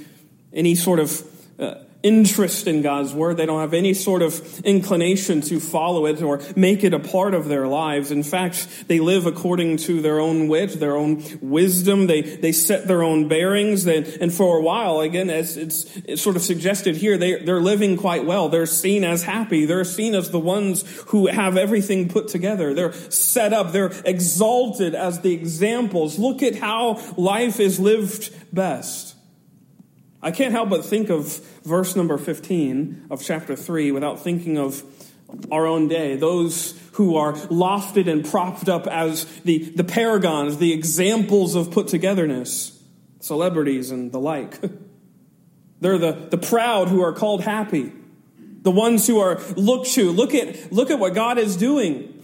any 0.51 0.75
sort 0.75 0.99
of 0.99 1.23
uh, 1.59 1.75
interest 2.05 2.67
in 2.67 2.83
God's 2.83 3.15
word. 3.15 3.38
They 3.38 3.47
don't 3.47 3.62
have 3.62 3.74
any 3.74 3.95
sort 3.95 4.21
of 4.21 4.59
inclination 4.59 5.41
to 5.41 5.59
follow 5.59 6.05
it 6.05 6.21
or 6.21 6.39
make 6.55 6.83
it 6.83 6.93
a 6.93 7.00
part 7.00 7.33
of 7.33 7.47
their 7.47 7.67
lives. 7.67 8.12
In 8.12 8.21
fact, 8.21 8.88
they 8.88 9.00
live 9.00 9.25
according 9.25 9.77
to 9.77 10.03
their 10.03 10.19
own 10.19 10.47
wit, 10.47 10.79
their 10.79 10.95
own 10.95 11.24
wisdom. 11.41 12.05
They, 12.05 12.21
they 12.21 12.51
set 12.51 12.88
their 12.88 13.01
own 13.01 13.27
bearings. 13.27 13.85
They, 13.85 14.03
and 14.21 14.31
for 14.31 14.59
a 14.59 14.62
while, 14.62 15.00
again, 15.00 15.31
as 15.31 15.57
it's, 15.57 15.85
it's 16.05 16.21
sort 16.21 16.35
of 16.35 16.43
suggested 16.43 16.95
here, 16.95 17.17
they, 17.17 17.43
they're 17.43 17.59
living 17.59 17.97
quite 17.97 18.24
well. 18.24 18.50
They're 18.50 18.67
seen 18.67 19.03
as 19.03 19.24
happy. 19.24 19.65
They're 19.65 19.83
seen 19.83 20.13
as 20.13 20.29
the 20.29 20.39
ones 20.39 20.83
who 21.07 21.25
have 21.25 21.57
everything 21.57 22.07
put 22.07 22.27
together. 22.27 22.75
They're 22.75 22.93
set 23.09 23.51
up. 23.51 23.71
They're 23.71 23.91
exalted 24.05 24.93
as 24.93 25.21
the 25.21 25.33
examples. 25.33 26.19
Look 26.19 26.43
at 26.43 26.55
how 26.55 27.01
life 27.17 27.59
is 27.59 27.79
lived 27.79 28.31
best. 28.53 29.04
I 30.25 30.32
can't 30.32 30.53
help 30.53 30.72
but 30.72 30.84
think 30.84 31.12
of 31.12 31.38
verse 31.63 31.96
number 31.96 32.17
15 32.17 33.10
of 33.12 33.22
chapter 33.22 33.55
3 33.55 33.91
without 33.91 34.22
thinking 34.22 34.58
of 34.58 34.82
our 35.51 35.67
own 35.67 35.88
day. 35.88 36.15
Those 36.15 36.74
who 36.94 37.15
are 37.15 37.34
lofted 37.34 38.12
and 38.12 38.25
propped 38.25 38.67
up 38.67 38.88
as 38.88 39.25
the, 39.41 39.60
the 39.60 39.84
paragons, 39.84 40.58
the 40.58 40.74
examples 40.74 41.53
of 41.53 41.70
put 41.70 41.89
togetherness, 41.89 42.82
celebrities 43.20 43.91
and 43.91 44.12
the 44.12 44.17
like. 44.17 44.60
They're 45.82 46.00
the, 46.00 46.13
the 46.32 46.39
proud 46.39 46.88
who 46.88 47.03
are 47.03 47.13
called 47.13 47.44
happy. 47.44 47.94
The 48.63 48.72
ones 48.72 49.05
who 49.05 49.20
are 49.20 49.39
looked 49.55 49.91
to. 49.91 50.12
Look 50.12 50.34
at, 50.34 50.74
look 50.74 50.89
at 50.89 50.98
what 50.98 51.13
God 51.13 51.38
is 51.38 51.55
doing. 51.55 52.24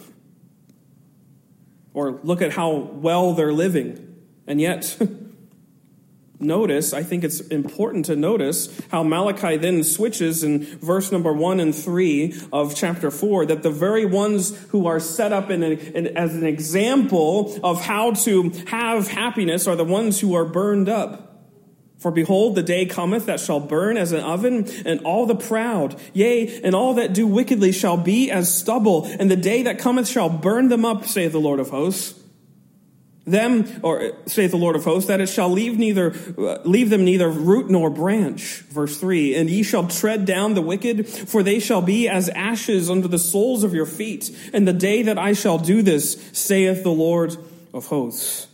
Or 1.93 2.19
look 2.23 2.41
at 2.41 2.51
how 2.51 2.71
well 2.77 3.33
they're 3.33 3.53
living. 3.53 4.15
And 4.47 4.59
yet, 4.59 4.97
notice, 6.41 6.93
I 6.93 7.03
think 7.03 7.23
it's 7.23 7.39
important 7.39 8.05
to 8.05 8.15
notice 8.15 8.69
how 8.89 9.03
Malachi 9.03 9.57
then 9.57 9.83
switches 9.83 10.43
in 10.43 10.65
verse 10.79 11.11
number 11.11 11.33
one 11.33 11.59
and 11.59 11.73
three 11.73 12.35
of 12.51 12.75
chapter 12.75 13.11
four 13.11 13.45
that 13.45 13.63
the 13.63 13.71
very 13.71 14.05
ones 14.05 14.57
who 14.69 14.87
are 14.87 14.99
set 14.99 15.31
up 15.33 15.49
in, 15.49 15.63
a, 15.63 15.71
in 15.71 16.07
as 16.17 16.35
an 16.35 16.45
example 16.45 17.59
of 17.63 17.83
how 17.83 18.11
to 18.11 18.49
have 18.67 19.07
happiness 19.07 19.67
are 19.67 19.75
the 19.75 19.85
ones 19.85 20.19
who 20.19 20.33
are 20.35 20.45
burned 20.45 20.89
up. 20.89 21.27
For 21.97 22.09
behold, 22.09 22.55
the 22.55 22.63
day 22.63 22.87
cometh 22.87 23.27
that 23.27 23.39
shall 23.39 23.59
burn 23.59 23.95
as 23.95 24.11
an 24.11 24.21
oven, 24.21 24.67
and 24.85 25.01
all 25.01 25.27
the 25.27 25.35
proud, 25.35 26.01
yea, 26.13 26.59
and 26.63 26.73
all 26.73 26.95
that 26.95 27.13
do 27.13 27.27
wickedly 27.27 27.71
shall 27.71 27.95
be 27.95 28.31
as 28.31 28.51
stubble, 28.51 29.05
and 29.05 29.29
the 29.29 29.35
day 29.35 29.63
that 29.63 29.77
cometh 29.77 30.07
shall 30.07 30.27
burn 30.27 30.69
them 30.69 30.83
up, 30.83 31.05
saith 31.05 31.31
the 31.31 31.39
Lord 31.39 31.59
of 31.59 31.69
hosts 31.69 32.20
them, 33.25 33.67
or 33.83 34.13
saith 34.25 34.51
the 34.51 34.57
Lord 34.57 34.75
of 34.75 34.83
hosts, 34.83 35.07
that 35.07 35.21
it 35.21 35.27
shall 35.29 35.49
leave 35.49 35.77
neither, 35.77 36.13
uh, 36.37 36.57
leave 36.65 36.89
them 36.89 37.05
neither 37.05 37.29
root 37.29 37.69
nor 37.69 37.89
branch. 37.89 38.61
Verse 38.69 38.97
three, 38.97 39.35
and 39.35 39.49
ye 39.49 39.61
shall 39.61 39.87
tread 39.87 40.25
down 40.25 40.55
the 40.55 40.61
wicked, 40.61 41.07
for 41.07 41.43
they 41.43 41.59
shall 41.59 41.83
be 41.83 42.09
as 42.09 42.29
ashes 42.29 42.89
under 42.89 43.07
the 43.07 43.19
soles 43.19 43.63
of 43.63 43.73
your 43.75 43.85
feet. 43.85 44.35
And 44.53 44.67
the 44.67 44.73
day 44.73 45.03
that 45.03 45.19
I 45.19 45.33
shall 45.33 45.59
do 45.59 45.83
this, 45.83 46.29
saith 46.33 46.81
the 46.83 46.89
Lord 46.89 47.37
of 47.73 47.85
hosts. 47.85 48.47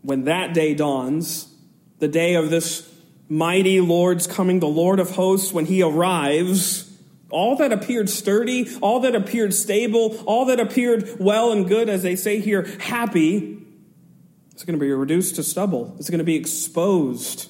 When 0.00 0.24
that 0.24 0.54
day 0.54 0.74
dawns, 0.74 1.54
the 1.98 2.08
day 2.08 2.36
of 2.36 2.48
this 2.48 2.90
mighty 3.28 3.80
Lord's 3.82 4.26
coming, 4.26 4.60
the 4.60 4.66
Lord 4.66 4.98
of 4.98 5.10
hosts, 5.10 5.52
when 5.52 5.66
he 5.66 5.82
arrives, 5.82 6.87
all 7.30 7.56
that 7.56 7.72
appeared 7.72 8.08
sturdy, 8.08 8.68
all 8.80 9.00
that 9.00 9.14
appeared 9.14 9.52
stable, 9.52 10.16
all 10.24 10.46
that 10.46 10.60
appeared 10.60 11.18
well 11.18 11.52
and 11.52 11.68
good, 11.68 11.88
as 11.88 12.02
they 12.02 12.16
say 12.16 12.40
here, 12.40 12.62
happy, 12.80 13.58
is 14.54 14.64
going 14.64 14.78
to 14.78 14.84
be 14.84 14.90
reduced 14.90 15.36
to 15.36 15.42
stubble. 15.42 15.94
It's 15.98 16.10
going 16.10 16.18
to 16.18 16.24
be 16.24 16.36
exposed 16.36 17.48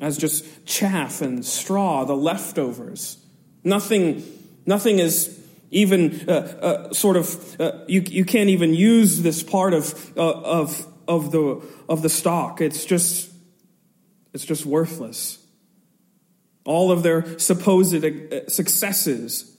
as 0.00 0.18
just 0.18 0.66
chaff 0.66 1.22
and 1.22 1.44
straw, 1.44 2.04
the 2.04 2.14
leftovers. 2.14 3.18
Nothing, 3.64 4.22
nothing 4.66 4.98
is 4.98 5.34
even 5.70 6.28
uh, 6.28 6.32
uh, 6.32 6.92
sort 6.92 7.16
of, 7.16 7.60
uh, 7.60 7.84
you, 7.88 8.02
you 8.06 8.24
can't 8.24 8.50
even 8.50 8.74
use 8.74 9.22
this 9.22 9.42
part 9.42 9.74
of, 9.74 10.16
uh, 10.16 10.30
of, 10.30 10.86
of, 11.08 11.32
the, 11.32 11.62
of 11.88 12.02
the 12.02 12.08
stock. 12.08 12.60
It's 12.60 12.84
just, 12.84 13.30
it's 14.32 14.44
just 14.44 14.64
worthless 14.64 15.38
all 16.68 16.92
of 16.92 17.02
their 17.02 17.38
supposed 17.38 18.04
uh, 18.04 18.46
successes. 18.46 19.56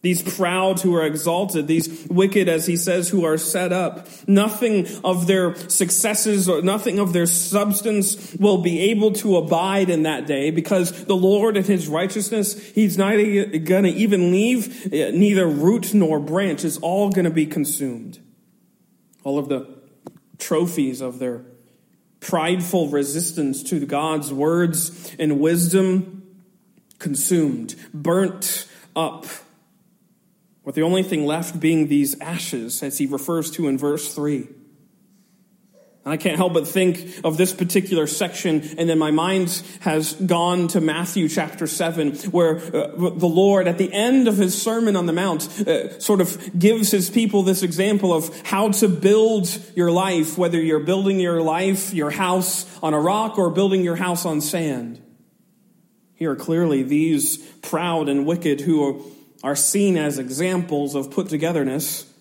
These 0.00 0.22
proud 0.22 0.80
who 0.80 0.94
are 0.94 1.04
exalted, 1.04 1.66
these 1.66 2.06
wicked, 2.08 2.48
as 2.48 2.66
he 2.66 2.76
says, 2.76 3.08
who 3.08 3.24
are 3.24 3.36
set 3.36 3.72
up. 3.72 4.06
Nothing 4.28 4.86
of 5.02 5.26
their 5.26 5.56
successes 5.68 6.48
or 6.48 6.62
nothing 6.62 7.00
of 7.00 7.12
their 7.12 7.26
substance 7.26 8.36
will 8.36 8.58
be 8.58 8.92
able 8.92 9.10
to 9.14 9.36
abide 9.36 9.90
in 9.90 10.04
that 10.04 10.28
day 10.28 10.52
because 10.52 11.04
the 11.06 11.16
Lord 11.16 11.56
in 11.56 11.64
his 11.64 11.88
righteousness, 11.88 12.56
he's 12.70 12.96
not 12.96 13.14
going 13.16 13.82
to 13.82 13.90
even 13.90 14.30
leave 14.30 14.86
uh, 14.86 15.10
neither 15.10 15.48
root 15.48 15.92
nor 15.92 16.20
branch. 16.20 16.64
It's 16.64 16.78
all 16.78 17.10
going 17.10 17.24
to 17.24 17.32
be 17.32 17.46
consumed. 17.46 18.20
All 19.24 19.40
of 19.40 19.48
the 19.48 19.66
trophies 20.38 21.00
of 21.00 21.18
their 21.18 21.44
prideful 22.20 22.88
resistance 22.88 23.64
to 23.64 23.84
God's 23.84 24.32
words 24.32 25.16
and 25.18 25.40
wisdom 25.40 26.17
consumed, 26.98 27.74
burnt 27.92 28.68
up, 28.94 29.26
with 30.64 30.74
the 30.74 30.82
only 30.82 31.02
thing 31.02 31.24
left 31.24 31.58
being 31.58 31.88
these 31.88 32.20
ashes, 32.20 32.82
as 32.82 32.98
he 32.98 33.06
refers 33.06 33.50
to 33.52 33.68
in 33.68 33.78
verse 33.78 34.14
3. 34.14 34.48
I 36.08 36.16
can't 36.16 36.36
help 36.36 36.54
but 36.54 36.66
think 36.66 37.20
of 37.22 37.36
this 37.36 37.52
particular 37.52 38.06
section, 38.06 38.62
and 38.78 38.88
then 38.88 38.98
my 38.98 39.10
mind 39.10 39.62
has 39.80 40.14
gone 40.14 40.68
to 40.68 40.80
Matthew 40.80 41.28
chapter 41.28 41.66
7, 41.66 42.14
where 42.30 42.56
uh, 42.56 42.88
the 42.96 43.26
Lord, 43.26 43.68
at 43.68 43.78
the 43.78 43.92
end 43.92 44.26
of 44.26 44.36
his 44.36 44.60
Sermon 44.60 44.96
on 44.96 45.06
the 45.06 45.12
Mount, 45.12 45.42
uh, 45.66 45.98
sort 46.00 46.20
of 46.20 46.58
gives 46.58 46.90
his 46.90 47.10
people 47.10 47.42
this 47.42 47.62
example 47.62 48.12
of 48.12 48.34
how 48.46 48.70
to 48.72 48.88
build 48.88 49.48
your 49.74 49.90
life, 49.90 50.38
whether 50.38 50.60
you're 50.60 50.80
building 50.80 51.20
your 51.20 51.42
life, 51.42 51.92
your 51.92 52.10
house 52.10 52.66
on 52.82 52.94
a 52.94 53.00
rock, 53.00 53.38
or 53.38 53.50
building 53.50 53.84
your 53.84 53.96
house 53.96 54.24
on 54.24 54.40
sand. 54.40 55.02
Here, 56.18 56.34
clearly, 56.34 56.82
these 56.82 57.36
proud 57.62 58.08
and 58.08 58.26
wicked 58.26 58.62
who 58.62 59.04
are 59.44 59.54
seen 59.54 59.96
as 59.96 60.18
examples 60.18 60.96
of 60.96 61.12
put 61.12 61.28
togetherness, 61.28 62.12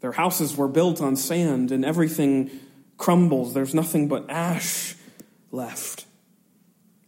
their 0.00 0.12
houses 0.12 0.54
were 0.54 0.68
built 0.68 1.00
on 1.00 1.16
sand, 1.16 1.72
and 1.72 1.82
everything 1.82 2.50
crumbles. 2.98 3.54
There's 3.54 3.74
nothing 3.74 4.06
but 4.06 4.28
ash 4.28 4.96
left. 5.50 6.04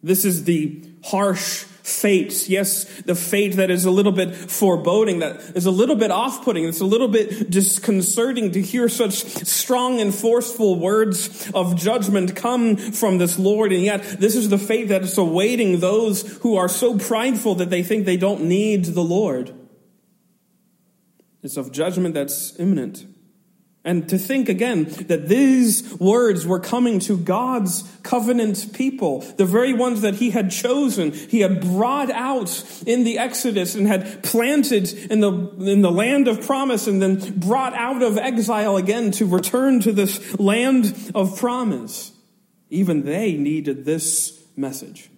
This 0.03 0.25
is 0.25 0.45
the 0.45 0.83
harsh 1.11 1.65
fates. 1.89 2.49
Yes, 2.49 2.85
the 3.03 3.15
fate 3.15 3.57
that 3.57 3.71
is 3.71 3.85
a 3.85 3.91
little 3.91 4.13
bit 4.13 4.35
foreboding, 4.35 5.21
that 5.21 5.41
is 5.57 5.67
a 5.67 5.71
little 5.71 5.97
bit 5.97 6.11
off 6.11 6.45
putting. 6.45 6.65
It's 6.65 6.81
a 6.81 6.85
little 6.85 7.09
bit 7.09 7.51
disconcerting 7.51 8.53
to 8.53 8.63
hear 8.63 8.89
such 8.89 9.25
strong 9.47 10.01
and 10.01 10.15
forceful 10.15 10.79
words 10.79 11.51
of 11.55 11.77
judgment 11.77 12.37
come 12.37 12.77
from 12.77 13.19
this 13.19 13.39
Lord. 13.39 13.73
And 13.73 13.83
yet, 13.83 14.03
this 14.21 14.37
is 14.37 14.49
the 14.49 14.59
fate 14.59 14.89
that 14.89 15.03
is 15.03 15.17
awaiting 15.19 15.81
those 15.81 16.39
who 16.39 16.57
are 16.57 16.69
so 16.69 16.99
prideful 16.99 17.55
that 17.57 17.71
they 17.71 17.83
think 17.83 18.05
they 18.05 18.17
don't 18.17 18.43
need 18.43 18.85
the 18.85 19.05
Lord. 19.05 19.55
It's 21.43 21.57
of 21.57 21.73
judgment 21.73 22.15
that's 22.15 22.59
imminent. 22.59 23.07
And 23.89 24.07
to 24.11 24.19
think 24.19 24.51
again 24.51 24.85
that 25.07 25.29
these 25.29 25.95
words 25.99 26.47
were 26.47 26.61
coming 26.61 26.99
to 27.01 27.17
God's 27.17 27.85
covenant 28.03 28.75
people, 28.75 29.21
the 29.39 29.47
very 29.47 29.73
ones 29.73 30.03
that 30.03 30.17
he 30.17 30.29
had 30.29 30.51
chosen, 30.51 31.13
he 31.13 31.41
had 31.41 31.63
brought 31.63 32.11
out 32.11 32.83
in 32.85 33.05
the 33.05 33.17
Exodus 33.17 33.75
and 33.75 33.87
had 33.87 34.23
planted 34.23 34.93
in 35.11 35.21
the, 35.21 35.33
in 35.33 35.81
the 35.81 35.91
land 35.91 36.29
of 36.29 36.45
promise 36.45 36.87
and 36.87 37.01
then 37.01 37.39
brought 37.39 37.73
out 37.73 38.03
of 38.03 38.19
exile 38.19 38.77
again 38.77 39.11
to 39.13 39.25
return 39.25 39.81
to 39.81 39.91
this 39.91 40.39
land 40.39 41.11
of 41.15 41.39
promise. 41.39 42.13
Even 42.69 43.07
they 43.07 43.39
needed 43.39 43.87
this 43.87 44.39
message. 44.55 45.09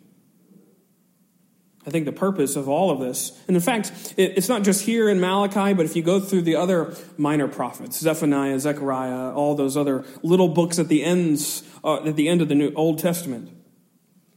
I 1.87 1.90
think 1.90 2.04
the 2.04 2.12
purpose 2.12 2.56
of 2.56 2.68
all 2.68 2.90
of 2.90 3.00
this, 3.00 3.32
and 3.49 3.56
in 3.56 3.62
fact, 3.62 4.14
it's 4.18 4.50
not 4.50 4.64
just 4.64 4.84
here 4.84 5.08
in 5.08 5.18
Malachi, 5.18 5.72
but 5.72 5.87
if 5.87 5.96
you 5.96 6.02
go 6.02 6.20
through 6.20 6.42
the 6.42 6.56
other 6.56 6.94
minor 7.16 7.49
prophets, 7.49 7.99
Zephaniah, 7.99 8.60
Zechariah, 8.60 9.32
all 9.32 9.54
those 9.54 9.78
other 9.78 10.04
little 10.22 10.49
books 10.49 10.78
at 10.78 10.88
the 10.88 11.02
ends, 11.02 11.62
uh, 11.82 12.04
at 12.04 12.16
the 12.16 12.28
end 12.28 12.42
of 12.42 12.49
the 12.49 12.54
New 12.54 12.70
Old 12.75 12.99
Testament, 12.99 13.50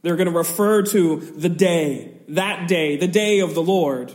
they're 0.00 0.16
going 0.16 0.30
to 0.30 0.36
refer 0.36 0.82
to 0.84 1.16
the 1.36 1.50
day, 1.50 2.12
that 2.28 2.66
day, 2.66 2.96
the 2.96 3.08
day 3.08 3.40
of 3.40 3.54
the 3.54 3.62
Lord, 3.62 4.14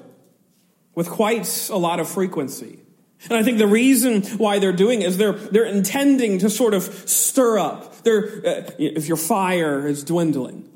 with 0.96 1.10
quite 1.10 1.70
a 1.70 1.78
lot 1.78 2.00
of 2.00 2.10
frequency. 2.10 2.80
And 3.26 3.34
I 3.34 3.44
think 3.44 3.58
the 3.58 3.68
reason 3.68 4.24
why 4.38 4.58
they're 4.58 4.72
doing 4.72 5.02
is 5.02 5.18
they're, 5.18 5.34
they're 5.34 5.66
intending 5.66 6.40
to 6.40 6.50
sort 6.50 6.74
of 6.74 6.84
stir 6.84 7.60
up. 7.60 8.04
They're, 8.04 8.26
uh, 8.46 8.72
if 8.80 9.08
your 9.08 9.18
fire 9.18 9.88
is 9.88 10.04
dwindling, 10.04 10.68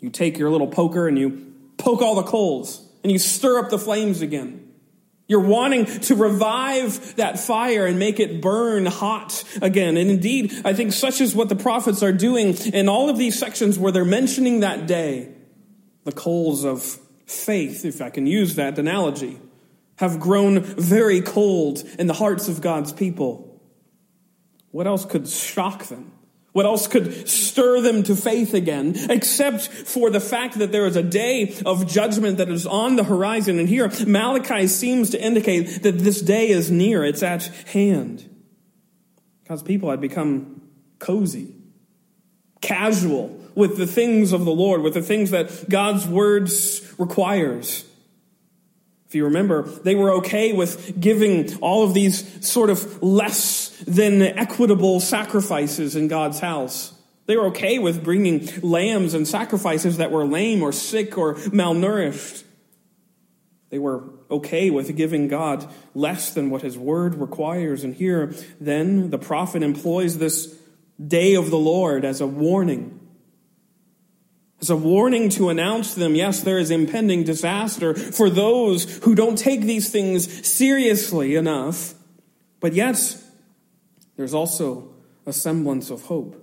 you 0.00 0.10
take 0.10 0.36
your 0.36 0.50
little 0.50 0.66
poker 0.66 1.06
and 1.08 1.18
you 1.18 1.45
poke 1.76 2.02
all 2.02 2.14
the 2.14 2.22
coals 2.22 2.86
and 3.02 3.12
you 3.12 3.18
stir 3.18 3.58
up 3.58 3.70
the 3.70 3.78
flames 3.78 4.22
again. 4.22 4.66
You're 5.28 5.40
wanting 5.40 5.86
to 5.86 6.14
revive 6.14 7.16
that 7.16 7.38
fire 7.38 7.86
and 7.86 7.98
make 7.98 8.20
it 8.20 8.40
burn 8.40 8.86
hot 8.86 9.42
again. 9.60 9.96
And 9.96 10.08
indeed, 10.08 10.52
I 10.64 10.72
think 10.72 10.92
such 10.92 11.20
is 11.20 11.34
what 11.34 11.48
the 11.48 11.56
prophets 11.56 12.02
are 12.02 12.12
doing 12.12 12.54
in 12.72 12.88
all 12.88 13.10
of 13.10 13.18
these 13.18 13.36
sections 13.36 13.76
where 13.78 13.90
they're 13.90 14.04
mentioning 14.04 14.60
that 14.60 14.86
day. 14.86 15.32
The 16.04 16.12
coals 16.12 16.64
of 16.64 16.82
faith, 17.26 17.84
if 17.84 18.00
I 18.00 18.10
can 18.10 18.28
use 18.28 18.54
that 18.54 18.78
analogy, 18.78 19.40
have 19.96 20.20
grown 20.20 20.60
very 20.60 21.20
cold 21.20 21.82
in 21.98 22.06
the 22.06 22.14
hearts 22.14 22.46
of 22.48 22.60
God's 22.60 22.92
people. 22.92 23.60
What 24.70 24.86
else 24.86 25.04
could 25.04 25.26
shock 25.26 25.86
them? 25.86 26.12
What 26.56 26.64
else 26.64 26.88
could 26.88 27.28
stir 27.28 27.82
them 27.82 28.02
to 28.04 28.16
faith 28.16 28.54
again, 28.54 28.94
except 29.10 29.68
for 29.68 30.08
the 30.08 30.20
fact 30.20 30.58
that 30.58 30.72
there 30.72 30.86
is 30.86 30.96
a 30.96 31.02
day 31.02 31.54
of 31.66 31.86
judgment 31.86 32.38
that 32.38 32.48
is 32.48 32.66
on 32.66 32.96
the 32.96 33.04
horizon? 33.04 33.58
And 33.58 33.68
here, 33.68 33.92
Malachi 34.06 34.66
seems 34.66 35.10
to 35.10 35.22
indicate 35.22 35.82
that 35.82 35.98
this 35.98 36.22
day 36.22 36.48
is 36.48 36.70
near, 36.70 37.04
it's 37.04 37.22
at 37.22 37.44
hand. 37.66 38.26
God's 39.46 39.64
people 39.64 39.90
had 39.90 40.00
become 40.00 40.62
cozy, 40.98 41.54
casual 42.62 43.38
with 43.54 43.76
the 43.76 43.86
things 43.86 44.32
of 44.32 44.46
the 44.46 44.50
Lord, 44.50 44.80
with 44.80 44.94
the 44.94 45.02
things 45.02 45.32
that 45.32 45.68
God's 45.68 46.06
words 46.06 46.90
requires. 46.96 47.84
You 49.16 49.24
remember, 49.24 49.62
they 49.62 49.94
were 49.94 50.12
okay 50.18 50.52
with 50.52 51.00
giving 51.00 51.56
all 51.58 51.84
of 51.84 51.94
these 51.94 52.46
sort 52.46 52.70
of 52.70 53.02
less 53.02 53.70
than 53.86 54.22
equitable 54.22 55.00
sacrifices 55.00 55.96
in 55.96 56.08
God's 56.08 56.40
house. 56.40 56.92
They 57.26 57.36
were 57.36 57.46
okay 57.46 57.78
with 57.78 58.04
bringing 58.04 58.48
lambs 58.62 59.14
and 59.14 59.26
sacrifices 59.26 59.96
that 59.96 60.12
were 60.12 60.24
lame 60.24 60.62
or 60.62 60.72
sick 60.72 61.18
or 61.18 61.34
malnourished. 61.34 62.44
They 63.70 63.78
were 63.78 64.04
okay 64.30 64.70
with 64.70 64.96
giving 64.96 65.26
God 65.26 65.68
less 65.94 66.32
than 66.32 66.50
what 66.50 66.62
his 66.62 66.78
word 66.78 67.16
requires. 67.16 67.82
And 67.82 67.94
here, 67.94 68.32
then, 68.60 69.10
the 69.10 69.18
prophet 69.18 69.62
employs 69.62 70.18
this 70.18 70.56
day 71.04 71.34
of 71.34 71.50
the 71.50 71.58
Lord 71.58 72.04
as 72.04 72.20
a 72.20 72.26
warning 72.26 73.05
it's 74.60 74.70
a 74.70 74.76
warning 74.76 75.28
to 75.30 75.50
announce 75.50 75.94
them, 75.94 76.14
yes, 76.14 76.40
there 76.40 76.58
is 76.58 76.70
impending 76.70 77.24
disaster 77.24 77.94
for 77.94 78.30
those 78.30 79.04
who 79.04 79.14
don't 79.14 79.36
take 79.36 79.62
these 79.62 79.90
things 79.90 80.46
seriously 80.46 81.34
enough. 81.34 81.94
But 82.60 82.72
yet, 82.72 82.96
there's 84.16 84.32
also 84.32 84.88
a 85.26 85.32
semblance 85.32 85.90
of 85.90 86.02
hope. 86.02 86.42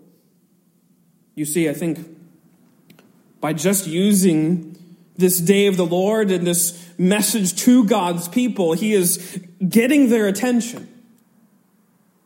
You 1.33 1.45
see, 1.45 1.67
I 1.67 1.73
think 1.73 1.99
by 3.41 3.53
just 3.53 3.87
using 3.87 4.77
this 5.17 5.39
day 5.39 5.65
of 5.65 5.77
the 5.77 5.85
Lord 5.85 6.29
and 6.29 6.45
this 6.45 6.93
message 6.99 7.55
to 7.63 7.85
God's 7.85 8.27
people, 8.27 8.73
He 8.73 8.93
is 8.93 9.41
getting 9.67 10.09
their 10.09 10.27
attention. 10.27 10.87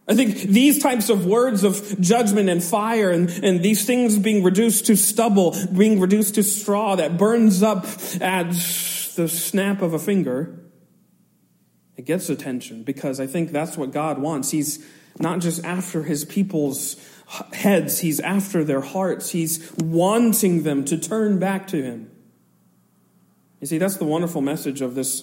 I 0.10 0.16
think 0.16 0.38
these 0.38 0.82
types 0.82 1.10
of 1.10 1.26
words 1.26 1.66
of 1.66 2.00
judgment 2.00 2.48
and 2.48 2.64
fire 2.64 3.12
and, 3.12 3.30
and 3.44 3.62
these 3.62 3.86
things 3.86 4.18
being 4.18 4.42
reduced 4.42 4.86
to 4.86 4.96
stubble, 4.96 5.54
being 5.76 6.00
reduced 6.00 6.36
to 6.36 6.44
straw 6.44 6.96
that 6.96 7.18
burns 7.18 7.62
up 7.62 7.86
at 8.22 8.52
the 8.52 9.28
snap 9.28 9.82
of 9.82 9.94
a 9.94 10.00
finger, 10.00 10.64
it 11.98 12.06
gets 12.06 12.30
attention 12.30 12.84
because 12.84 13.20
I 13.20 13.28
think 13.28 13.52
that's 13.52 13.78
what 13.78 13.92
God 13.92 14.20
wants. 14.20 14.52
He's 14.52 14.86
not 15.20 15.40
just 15.40 15.66
after 15.66 16.04
his 16.04 16.24
people's 16.24 16.96
heads, 17.52 18.00
he's 18.00 18.22
after 18.22 18.64
their 18.64 18.82
hearts. 18.82 19.32
He's 19.32 19.74
wanting 19.74 20.64
them 20.64 20.86
to 20.86 20.98
turn 20.98 21.38
back 21.38 21.68
to 21.68 21.84
him. 21.84 22.10
You 23.60 23.68
see, 23.68 23.78
that's 23.78 23.98
the 23.98 24.06
wonderful 24.06 24.42
message 24.42 24.80
of 24.82 24.96
this 24.96 25.22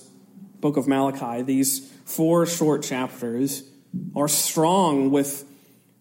book 0.60 0.76
of 0.76 0.86
Malachi, 0.86 1.40
these 1.40 1.90
four 2.04 2.44
short 2.44 2.82
chapters 2.82 3.62
are 4.14 4.28
strong 4.28 5.10
with 5.10 5.44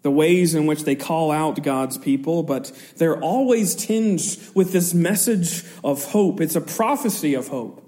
the 0.03 0.11
ways 0.11 0.53
in 0.53 0.65
which 0.65 0.83
they 0.83 0.95
call 0.95 1.31
out 1.31 1.63
God's 1.63 1.97
people, 1.97 2.43
but 2.43 2.71
they're 2.97 3.19
always 3.19 3.73
tinged 3.73 4.37
with 4.53 4.73
this 4.73 4.93
message 4.93 5.63
of 5.83 6.03
hope. 6.05 6.41
It's 6.41 6.55
a 6.55 6.61
prophecy 6.61 7.33
of 7.33 7.47
hope. 7.47 7.79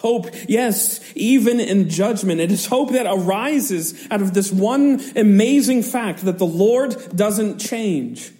Hope, 0.00 0.26
yes, 0.48 1.00
even 1.16 1.58
in 1.58 1.88
judgment. 1.88 2.40
It 2.40 2.52
is 2.52 2.66
hope 2.66 2.92
that 2.92 3.06
arises 3.06 4.06
out 4.10 4.22
of 4.22 4.32
this 4.32 4.52
one 4.52 5.00
amazing 5.16 5.82
fact 5.82 6.24
that 6.24 6.38
the 6.38 6.46
Lord 6.46 6.96
doesn't 7.14 7.58
change. 7.58 8.32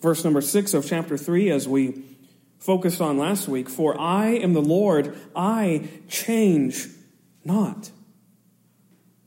Verse 0.00 0.24
number 0.24 0.42
six 0.42 0.74
of 0.74 0.86
chapter 0.86 1.16
three, 1.16 1.50
as 1.50 1.66
we 1.66 2.02
focused 2.58 3.00
on 3.00 3.16
last 3.16 3.48
week, 3.48 3.68
for 3.68 3.98
I 3.98 4.26
am 4.28 4.52
the 4.52 4.62
Lord, 4.62 5.16
I 5.34 5.88
change 6.08 6.86
not. 7.44 7.90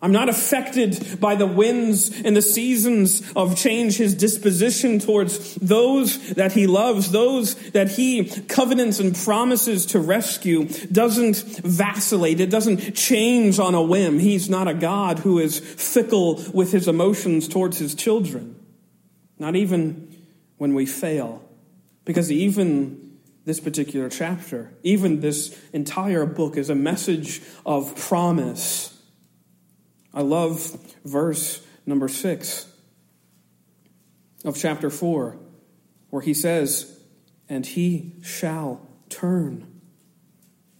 I'm 0.02 0.14
not 0.14 0.30
affected 0.30 1.20
by 1.20 1.36
the 1.36 1.46
winds 1.46 2.10
and 2.24 2.36
the 2.36 2.42
seasons 2.42 3.22
of 3.36 3.58
change, 3.58 3.98
his 3.98 4.16
disposition 4.16 5.00
towards 5.00 5.56
those 5.56 6.36
that 6.36 6.54
he 6.54 6.68
loves, 6.68 7.12
those 7.12 7.56
that 7.72 7.92
he 7.92 8.24
covenants 8.24 9.02
and 9.02 9.14
promises 9.14 9.88
to 9.88 10.00
rescue 10.00 10.70
doesn't 10.90 11.38
vacillate. 11.64 12.40
It 12.40 12.50
doesn't 12.50 12.96
change 12.96 13.60
on 13.60 13.76
a 13.76 13.82
whim. 13.82 14.20
He's 14.20 14.50
not 14.50 14.70
a 14.70 14.74
God 14.74 15.20
who 15.20 15.38
is 15.38 15.60
fickle 15.60 16.42
with 16.54 16.72
his 16.72 16.88
emotions 16.88 17.50
towards 17.50 17.78
his 17.78 17.94
children. 17.94 18.56
Not 19.38 19.58
even 19.58 20.16
when 20.58 20.76
we 20.76 20.86
fail. 20.86 21.44
Because 22.06 22.32
even 22.32 23.18
this 23.44 23.60
particular 23.60 24.08
chapter, 24.08 24.72
even 24.82 25.20
this 25.20 25.60
entire 25.74 26.26
book 26.26 26.56
is 26.56 26.70
a 26.70 26.76
message 26.76 27.42
of 27.66 27.98
promise 27.98 28.96
I 30.19 30.21
love 30.21 30.77
verse 31.05 31.65
number 31.86 32.10
six. 32.10 32.67
of 34.43 34.58
chapter 34.58 34.89
4, 34.89 35.38
where 36.10 36.21
he 36.21 36.34
says, 36.34 36.99
And 37.47 37.65
he 37.65 38.15
shall 38.21 38.86
turn 39.08 39.79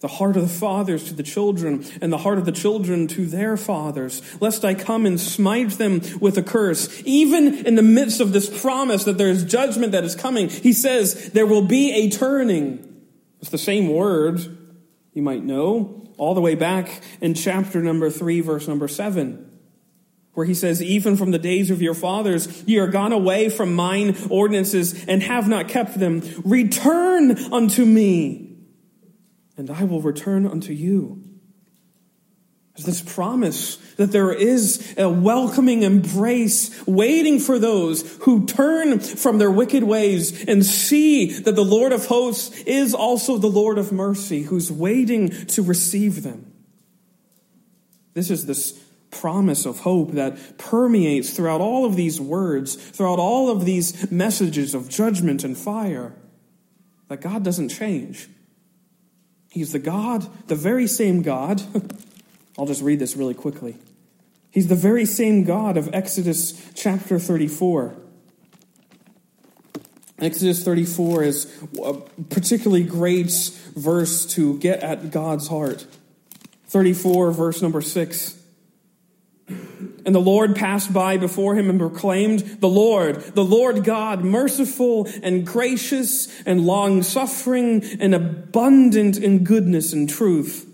the 0.02 0.10
heart 0.10 0.36
of 0.36 0.42
the 0.44 0.50
fathers 0.50 1.06
to 1.06 1.14
the 1.14 1.24
children, 1.24 1.86
and 2.02 2.12
the 2.12 2.18
heart 2.18 2.38
of 2.38 2.44
the 2.44 2.52
children 2.52 3.08
to 3.08 3.26
their 3.26 3.56
fathers, 3.56 4.22
lest 4.42 4.66
I 4.66 4.74
come 4.74 5.06
and 5.06 5.18
smite 5.18 5.72
them 5.72 6.02
with 6.20 6.38
a 6.38 6.44
curse. 6.44 7.02
Even 7.06 7.66
in 7.66 7.76
the 7.76 7.82
midst 7.82 8.20
of 8.20 8.34
this 8.34 8.62
promise 8.62 9.06
that 9.06 9.18
there 9.18 9.30
is 9.30 9.46
judgment 9.46 9.94
that 9.94 10.04
is 10.04 10.16
coming, 10.16 10.50
he 10.50 10.74
says 10.74 11.32
there 11.32 11.48
will 11.48 11.66
be 11.66 11.94
a 11.94 12.10
turning. 12.10 13.06
It's 13.40 13.52
the 13.52 13.58
same 13.58 13.88
word 13.88 14.58
you 15.14 15.22
might 15.22 15.46
know, 15.46 16.09
all 16.20 16.36
the 16.36 16.42
way 16.42 16.56
back 16.56 17.02
in 17.22 17.34
chapter 17.34 17.82
number 17.82 18.10
3, 18.10 18.42
verse 18.42 18.68
number 18.68 18.88
7 18.88 19.46
where 20.34 20.46
he 20.46 20.54
says, 20.54 20.82
Even 20.82 21.18
from 21.18 21.32
the 21.32 21.40
days 21.40 21.70
of 21.70 21.82
your 21.82 21.94
fathers, 21.94 22.64
ye 22.66 22.78
are 22.78 22.88
gone 22.88 23.12
away 23.12 23.50
from 23.50 23.74
mine 23.76 24.16
ordinances 24.30 25.04
and 25.06 25.22
have 25.22 25.50
not 25.50 25.68
kept 25.68 26.00
them. 26.00 26.22
Return 26.46 27.36
unto 27.52 27.84
me 27.84 28.50
and 29.60 29.70
I 29.70 29.84
will 29.84 30.02
return 30.02 30.48
unto 30.48 30.72
you. 30.72 31.22
There's 32.80 33.02
this 33.02 33.14
promise 33.14 33.76
that 33.98 34.14
there 34.14 34.32
is 34.32 34.96
a 34.98 35.10
welcoming 35.10 35.84
embrace 35.84 36.86
waiting 36.88 37.40
for 37.40 37.60
those 37.60 38.10
who 38.22 38.46
turn 38.46 39.02
from 39.02 39.38
their 39.38 39.52
wicked 39.52 39.84
ways 39.84 40.46
and 40.46 40.66
see 40.66 41.34
that 41.42 41.56
the 41.56 41.66
Lord 41.66 41.92
of 41.92 42.06
hosts 42.06 42.58
is 42.62 42.94
also 42.94 43.38
the 43.38 43.48
Lord 43.48 43.78
of 43.78 43.92
mercy, 43.92 44.44
who's 44.44 44.72
waiting 44.72 45.30
to 45.48 45.62
receive 45.62 46.24
them. 46.24 46.54
This 48.14 48.30
is 48.30 48.46
this 48.46 48.80
promise 49.12 49.66
of 49.66 49.82
hope 49.82 50.14
that 50.14 50.58
permeates 50.58 51.32
throughout 51.32 51.60
all 51.60 51.84
of 51.84 51.98
these 51.98 52.22
words, 52.22 52.76
throughout 52.76 53.20
all 53.20 53.50
of 53.50 53.66
these 53.66 54.10
messages 54.10 54.74
of 54.74 54.88
judgment 54.88 55.44
and 55.44 55.58
fire, 55.58 56.16
that 57.10 57.20
God 57.20 57.44
doesn't 57.44 57.70
change. 57.70 58.30
He's 59.52 59.74
the 59.74 59.80
God, 59.80 60.26
the 60.48 60.56
very 60.56 60.88
same 60.88 61.24
God. 61.24 61.62
I'll 62.60 62.66
just 62.66 62.82
read 62.82 63.00
this 63.00 63.16
really 63.16 63.34
quickly. 63.34 63.78
He's 64.52 64.68
the 64.68 64.76
very 64.76 65.06
same 65.06 65.46
God 65.46 65.78
of 65.78 65.90
Exodus 65.94 66.62
chapter 66.76 67.18
34. 67.18 67.96
Exodus 70.20 70.62
34 70.66 71.24
is 71.24 71.64
a 71.82 71.94
particularly 72.30 72.84
great 72.84 73.32
verse 73.78 74.26
to 74.34 74.58
get 74.60 74.84
at 74.84 75.10
God's 75.10 75.48
heart. 75.48 75.88
34, 76.68 77.32
verse 77.32 77.62
number 77.62 77.80
6. 77.80 78.38
And 79.48 80.14
the 80.14 80.20
Lord 80.20 80.54
passed 80.58 80.92
by 80.92 81.16
before 81.16 81.56
him 81.56 81.70
and 81.70 81.80
proclaimed, 81.80 82.40
The 82.60 82.68
Lord, 82.68 83.22
the 83.36 83.46
Lord 83.46 83.86
God, 83.86 84.26
merciful 84.26 85.08
and 85.24 85.48
gracious 85.48 86.28
and 86.46 86.66
long 86.66 87.04
suffering 87.04 87.86
and 88.02 88.14
abundant 88.14 89.18
in 89.18 89.46
goodness 89.46 89.94
and 89.94 90.10
truth, 90.10 90.69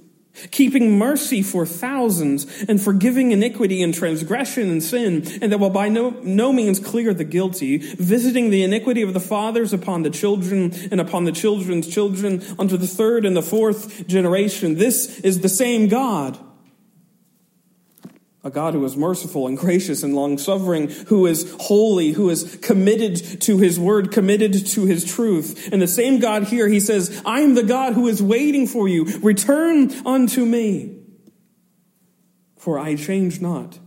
keeping 0.52 0.98
mercy 0.98 1.42
for 1.42 1.66
thousands 1.66 2.46
and 2.64 2.82
forgiving 2.82 3.32
iniquity 3.32 3.82
and 3.82 3.94
transgression 3.94 4.70
and 4.70 4.84
sin, 4.84 5.24
and 5.42 5.52
that 5.52 5.60
will 5.60 5.70
by 5.70 5.90
no, 5.90 6.12
no 6.22 6.52
means 6.52 6.80
clear 6.80 7.14
the 7.14 7.24
guilty, 7.24 7.78
visiting 7.78 8.50
the 8.50 8.64
iniquity 8.64 9.02
of 9.02 9.14
the 9.14 9.20
fathers 9.20 9.74
upon 9.74 10.04
the 10.04 10.10
children 10.10 10.74
and 10.92 11.02
upon 11.02 11.26
the 11.26 11.32
children's 11.32 11.88
children 11.88 12.44
unto 12.60 12.78
the 12.78 12.88
third 12.88 13.26
and 13.26 13.36
the 13.36 13.42
fourth 13.42 14.08
generation. 14.08 14.76
This 14.76 15.20
is 15.20 15.42
the 15.42 15.50
same 15.50 15.88
God 15.88 16.40
a 18.46 18.52
God 18.52 18.76
who 18.76 18.86
is 18.86 18.96
merciful 18.96 19.48
and 19.48 19.58
gracious 19.58 20.04
and 20.04 20.14
long 20.14 20.38
suffering, 20.38 20.90
who 21.08 21.26
is 21.26 21.52
holy, 21.62 22.12
who 22.12 22.30
is 22.30 22.58
committed 22.62 23.42
to 23.42 23.58
his 23.58 23.80
word, 23.80 24.12
committed 24.12 24.68
to 24.68 24.86
his 24.86 25.04
truth. 25.04 25.68
And 25.74 25.82
the 25.82 25.88
same 25.88 26.20
God 26.20 26.44
here, 26.44 26.68
he 26.68 26.80
says, 26.80 27.22
I 27.26 27.40
am 27.40 27.56
the 27.56 27.64
God 27.64 27.94
who 27.94 28.08
is 28.08 28.22
waiting 28.22 28.68
for 28.68 28.88
you. 28.88 29.06
Return 29.22 29.92
unto 30.06 30.46
me, 30.46 30.96
for 32.56 32.78
I 32.78 32.96
change 32.96 33.42
not. 33.42 33.80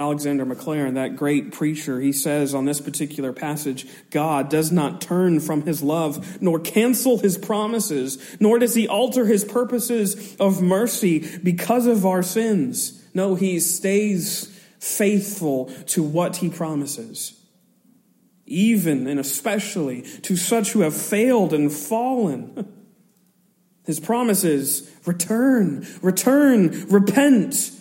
Alexander 0.00 0.46
Maclaren, 0.46 0.94
that 0.94 1.14
great 1.14 1.52
preacher, 1.52 2.00
he 2.00 2.10
says 2.10 2.54
on 2.54 2.64
this 2.64 2.80
particular 2.80 3.34
passage 3.34 3.86
God 4.08 4.48
does 4.48 4.72
not 4.72 5.02
turn 5.02 5.40
from 5.40 5.66
his 5.66 5.82
love, 5.82 6.40
nor 6.40 6.58
cancel 6.58 7.18
his 7.18 7.36
promises, 7.36 8.18
nor 8.40 8.58
does 8.58 8.74
he 8.74 8.88
alter 8.88 9.26
his 9.26 9.44
purposes 9.44 10.36
of 10.40 10.62
mercy 10.62 11.28
because 11.42 11.86
of 11.86 12.06
our 12.06 12.22
sins. 12.22 13.04
No, 13.12 13.34
he 13.34 13.60
stays 13.60 14.46
faithful 14.78 15.66
to 15.88 16.02
what 16.02 16.36
he 16.36 16.48
promises. 16.48 17.38
Even 18.46 19.06
and 19.06 19.20
especially 19.20 20.00
to 20.22 20.34
such 20.34 20.72
who 20.72 20.80
have 20.80 20.96
failed 20.96 21.52
and 21.52 21.70
fallen. 21.70 22.72
His 23.84 24.00
promises 24.00 24.90
return, 25.04 25.86
return, 26.00 26.86
repent 26.88 27.72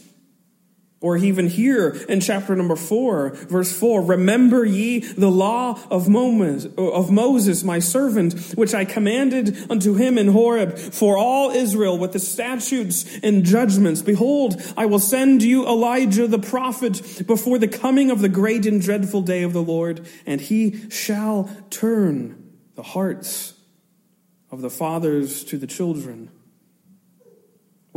or 1.02 1.16
even 1.16 1.48
here 1.48 1.92
in 2.10 2.20
chapter 2.20 2.56
number 2.56 2.76
four, 2.76 3.30
verse 3.30 3.72
four, 3.72 4.02
remember 4.02 4.66
ye 4.66 5.00
the 5.00 5.32
law 5.32 5.80
of 5.90 6.10
Moses, 6.10 7.64
my 7.64 7.80
servant, 7.80 8.34
which 8.56 8.74
I 8.74 8.84
commanded 8.84 9.72
unto 9.72 9.94
him 9.94 10.18
in 10.18 10.30
Horeb 10.30 10.78
for 10.78 11.18
all 11.18 11.52
Israel 11.52 11.98
with 11.98 12.12
the 12.12 12.20
statutes 12.20 13.20
and 13.24 13.46
judgments. 13.46 14.02
Behold, 14.02 14.62
I 14.76 14.88
will 14.88 15.00
send 15.00 15.42
you 15.42 15.66
Elijah 15.66 16.28
the 16.28 16.40
prophet 16.40 17.24
before 17.26 17.58
the 17.58 17.70
coming 17.70 18.12
of 18.12 18.20
the 18.20 18.30
great 18.30 18.66
and 18.66 18.82
dreadful 18.82 19.22
day 19.22 19.44
of 19.44 19.54
the 19.54 19.64
Lord, 19.64 20.06
and 20.26 20.42
he 20.42 20.90
shall 20.90 21.50
turn 21.70 22.58
the 22.76 22.84
hearts 22.84 23.54
of 24.52 24.62
the 24.62 24.70
fathers 24.70 25.46
to 25.46 25.58
the 25.58 25.68
children 25.68 26.30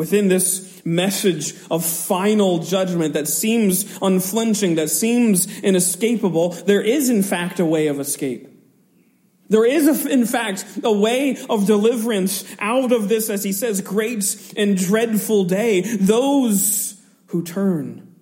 Within 0.03 0.27
this 0.27 0.85
message 0.85 1.55
of 1.71 1.87
final 1.87 2.59
judgment 2.59 3.15
that 3.15 3.29
seems 3.29 3.85
unflinching, 4.03 4.75
that 4.75 4.91
seems 4.91 5.61
inescapable, 5.61 6.49
there 6.49 6.81
is 6.81 7.09
in 7.09 7.23
fact 7.23 7.61
a 7.61 7.65
way 7.65 7.87
of 7.87 8.01
escape. 8.01 8.49
There 9.49 9.65
is, 9.65 10.05
in 10.07 10.27
fact, 10.27 10.65
a 10.83 10.91
way 10.91 11.37
of 11.49 11.69
deliverance 11.69 12.45
out 12.59 12.91
of 12.91 13.09
this, 13.09 13.31
as 13.31 13.45
he 13.45 13.53
says, 13.53 13.81
great 13.81 14.53
and 14.57 14.77
dreadful 14.77 15.45
day. 15.45 15.83
Those 15.83 17.01
who 17.27 17.45
turn 17.45 18.12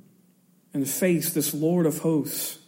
and 0.75 0.87
face 0.87 1.33
this 1.33 1.55
Lord 1.55 1.87
of 1.87 2.01
hosts. 2.01 2.59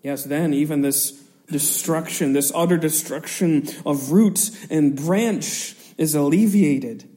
Yes, 0.00 0.22
then 0.22 0.54
even 0.54 0.82
this 0.82 1.10
destruction, 1.50 2.34
this 2.34 2.52
utter 2.54 2.76
destruction 2.76 3.66
of 3.84 4.12
root 4.12 4.52
and 4.70 4.94
branch 4.94 5.74
is 5.96 6.14
alleviated 6.14 7.08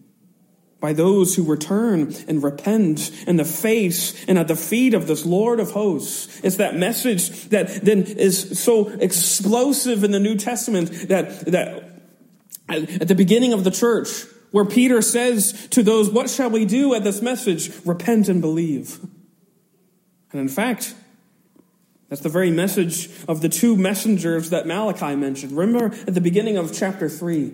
by 0.80 0.94
those 0.94 1.36
who 1.36 1.44
return 1.44 2.14
and 2.28 2.44
repent 2.44 3.12
in 3.28 3.38
the 3.38 3.46
face 3.46 4.26
and 4.26 4.38
at 4.38 4.48
the 4.48 4.56
feet 4.56 4.94
of 4.94 5.08
this 5.08 5.26
Lord 5.26 5.60
of 5.60 5.72
hosts. 5.72 6.40
It's 6.44 6.58
that 6.58 6.76
message 6.76 7.50
that 7.50 7.84
then 7.84 8.04
is 8.04 8.60
so 8.60 8.90
explosive 8.90 10.04
in 10.04 10.12
the 10.12 10.20
New 10.20 10.36
Testament 10.36 10.92
that, 11.10 11.46
that 11.52 12.02
at 12.70 13.08
the 13.08 13.16
beginning 13.16 13.54
of 13.54 13.64
the 13.64 13.72
church, 13.72 14.10
where 14.52 14.66
Peter 14.66 15.02
says 15.02 15.68
to 15.72 15.84
those, 15.84 16.10
What 16.10 16.30
shall 16.30 16.50
we 16.50 16.66
do 16.66 16.94
at 16.94 17.04
this 17.04 17.22
message? 17.22 17.72
Repent 17.86 18.30
and 18.30 18.40
believe. 18.40 19.00
And 20.32 20.42
in 20.42 20.50
fact, 20.50 20.94
that's 22.10 22.22
the 22.22 22.30
very 22.30 22.52
message 22.52 23.10
of 23.28 23.42
the 23.42 23.50
two 23.50 23.76
messengers 23.76 24.52
that 24.52 24.68
Malachi 24.68 25.16
mentioned. 25.16 25.54
Remember 25.54 25.94
at 26.08 26.14
the 26.14 26.22
beginning 26.22 26.56
of 26.58 26.74
chapter 26.74 27.10
3 27.10 27.54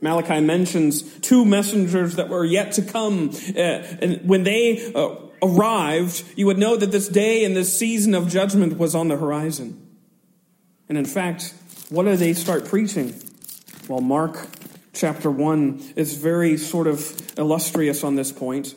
Malachi 0.00 0.40
mentions 0.40 1.02
two 1.20 1.44
messengers 1.44 2.16
that 2.16 2.28
were 2.28 2.44
yet 2.44 2.72
to 2.72 2.82
come. 2.82 3.30
Uh, 3.30 3.60
and 3.60 4.28
when 4.28 4.44
they 4.44 4.92
uh, 4.94 5.16
arrived, 5.42 6.24
you 6.36 6.46
would 6.46 6.58
know 6.58 6.76
that 6.76 6.90
this 6.90 7.08
day 7.08 7.44
and 7.44 7.56
this 7.56 7.76
season 7.76 8.14
of 8.14 8.28
judgment 8.28 8.78
was 8.78 8.94
on 8.94 9.08
the 9.08 9.16
horizon. 9.16 9.86
And 10.88 10.96
in 10.96 11.04
fact, 11.04 11.54
what 11.90 12.04
do 12.04 12.16
they 12.16 12.32
start 12.32 12.64
preaching? 12.64 13.14
Well, 13.88 14.00
Mark 14.00 14.46
chapter 14.92 15.30
1 15.30 15.92
is 15.96 16.16
very 16.16 16.56
sort 16.56 16.86
of 16.86 17.38
illustrious 17.38 18.02
on 18.02 18.16
this 18.16 18.32
point. 18.32 18.74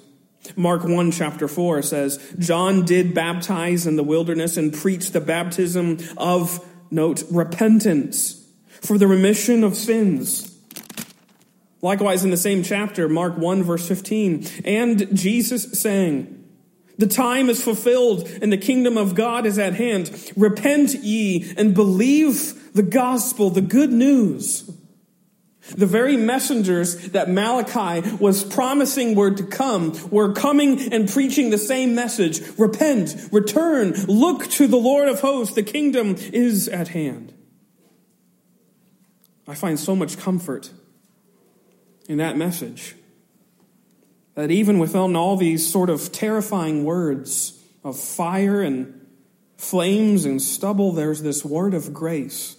Mark 0.57 0.83
1 0.83 1.12
chapter 1.12 1.47
4 1.47 1.81
says, 1.83 2.33
John 2.38 2.83
did 2.83 3.13
baptize 3.13 3.88
in 3.88 3.95
the 3.95 4.03
wilderness 4.03 4.57
and 4.57 4.73
preach 4.73 5.12
the 5.12 5.21
baptism 5.21 5.99
of, 6.17 6.65
note, 6.91 7.23
repentance 7.31 8.45
for 8.81 8.97
the 8.97 9.07
remission 9.07 9.63
of 9.63 9.75
sins 9.75 10.52
Likewise, 11.83 12.23
in 12.23 12.31
the 12.31 12.37
same 12.37 12.63
chapter, 12.63 13.09
Mark 13.09 13.37
1, 13.37 13.61
verse 13.61 13.85
15, 13.85 14.47
and 14.63 15.13
Jesus 15.15 15.73
saying, 15.73 16.45
The 16.97 17.07
time 17.07 17.49
is 17.49 17.61
fulfilled 17.61 18.25
and 18.41 18.53
the 18.53 18.57
kingdom 18.57 18.97
of 18.97 19.15
God 19.15 19.45
is 19.45 19.59
at 19.59 19.73
hand. 19.73 20.31
Repent 20.37 20.93
ye 20.95 21.53
and 21.57 21.75
believe 21.75 22.73
the 22.73 22.83
gospel, 22.83 23.49
the 23.49 23.59
good 23.59 23.91
news. 23.91 24.71
The 25.75 25.85
very 25.85 26.15
messengers 26.15 27.09
that 27.09 27.29
Malachi 27.29 28.15
was 28.15 28.45
promising 28.45 29.13
were 29.13 29.31
to 29.31 29.43
come 29.43 30.09
were 30.09 30.31
coming 30.31 30.93
and 30.93 31.09
preaching 31.09 31.49
the 31.49 31.57
same 31.57 31.95
message. 31.95 32.41
Repent, 32.57 33.27
return, 33.29 33.91
look 34.07 34.47
to 34.51 34.67
the 34.67 34.77
Lord 34.77 35.09
of 35.09 35.19
hosts. 35.19 35.53
The 35.53 35.63
kingdom 35.63 36.15
is 36.31 36.69
at 36.69 36.89
hand. 36.89 37.33
I 39.45 39.55
find 39.55 39.77
so 39.77 39.97
much 39.97 40.17
comfort 40.17 40.71
in 42.07 42.17
that 42.17 42.37
message 42.37 42.95
that 44.35 44.49
even 44.51 44.79
within 44.79 45.15
all 45.15 45.37
these 45.37 45.69
sort 45.69 45.89
of 45.89 46.11
terrifying 46.11 46.83
words 46.83 47.59
of 47.83 47.99
fire 47.99 48.61
and 48.61 49.05
flames 49.57 50.25
and 50.25 50.41
stubble, 50.41 50.91
there's 50.91 51.21
this 51.21 51.45
word 51.45 51.73
of 51.73 51.93
grace 51.93 52.57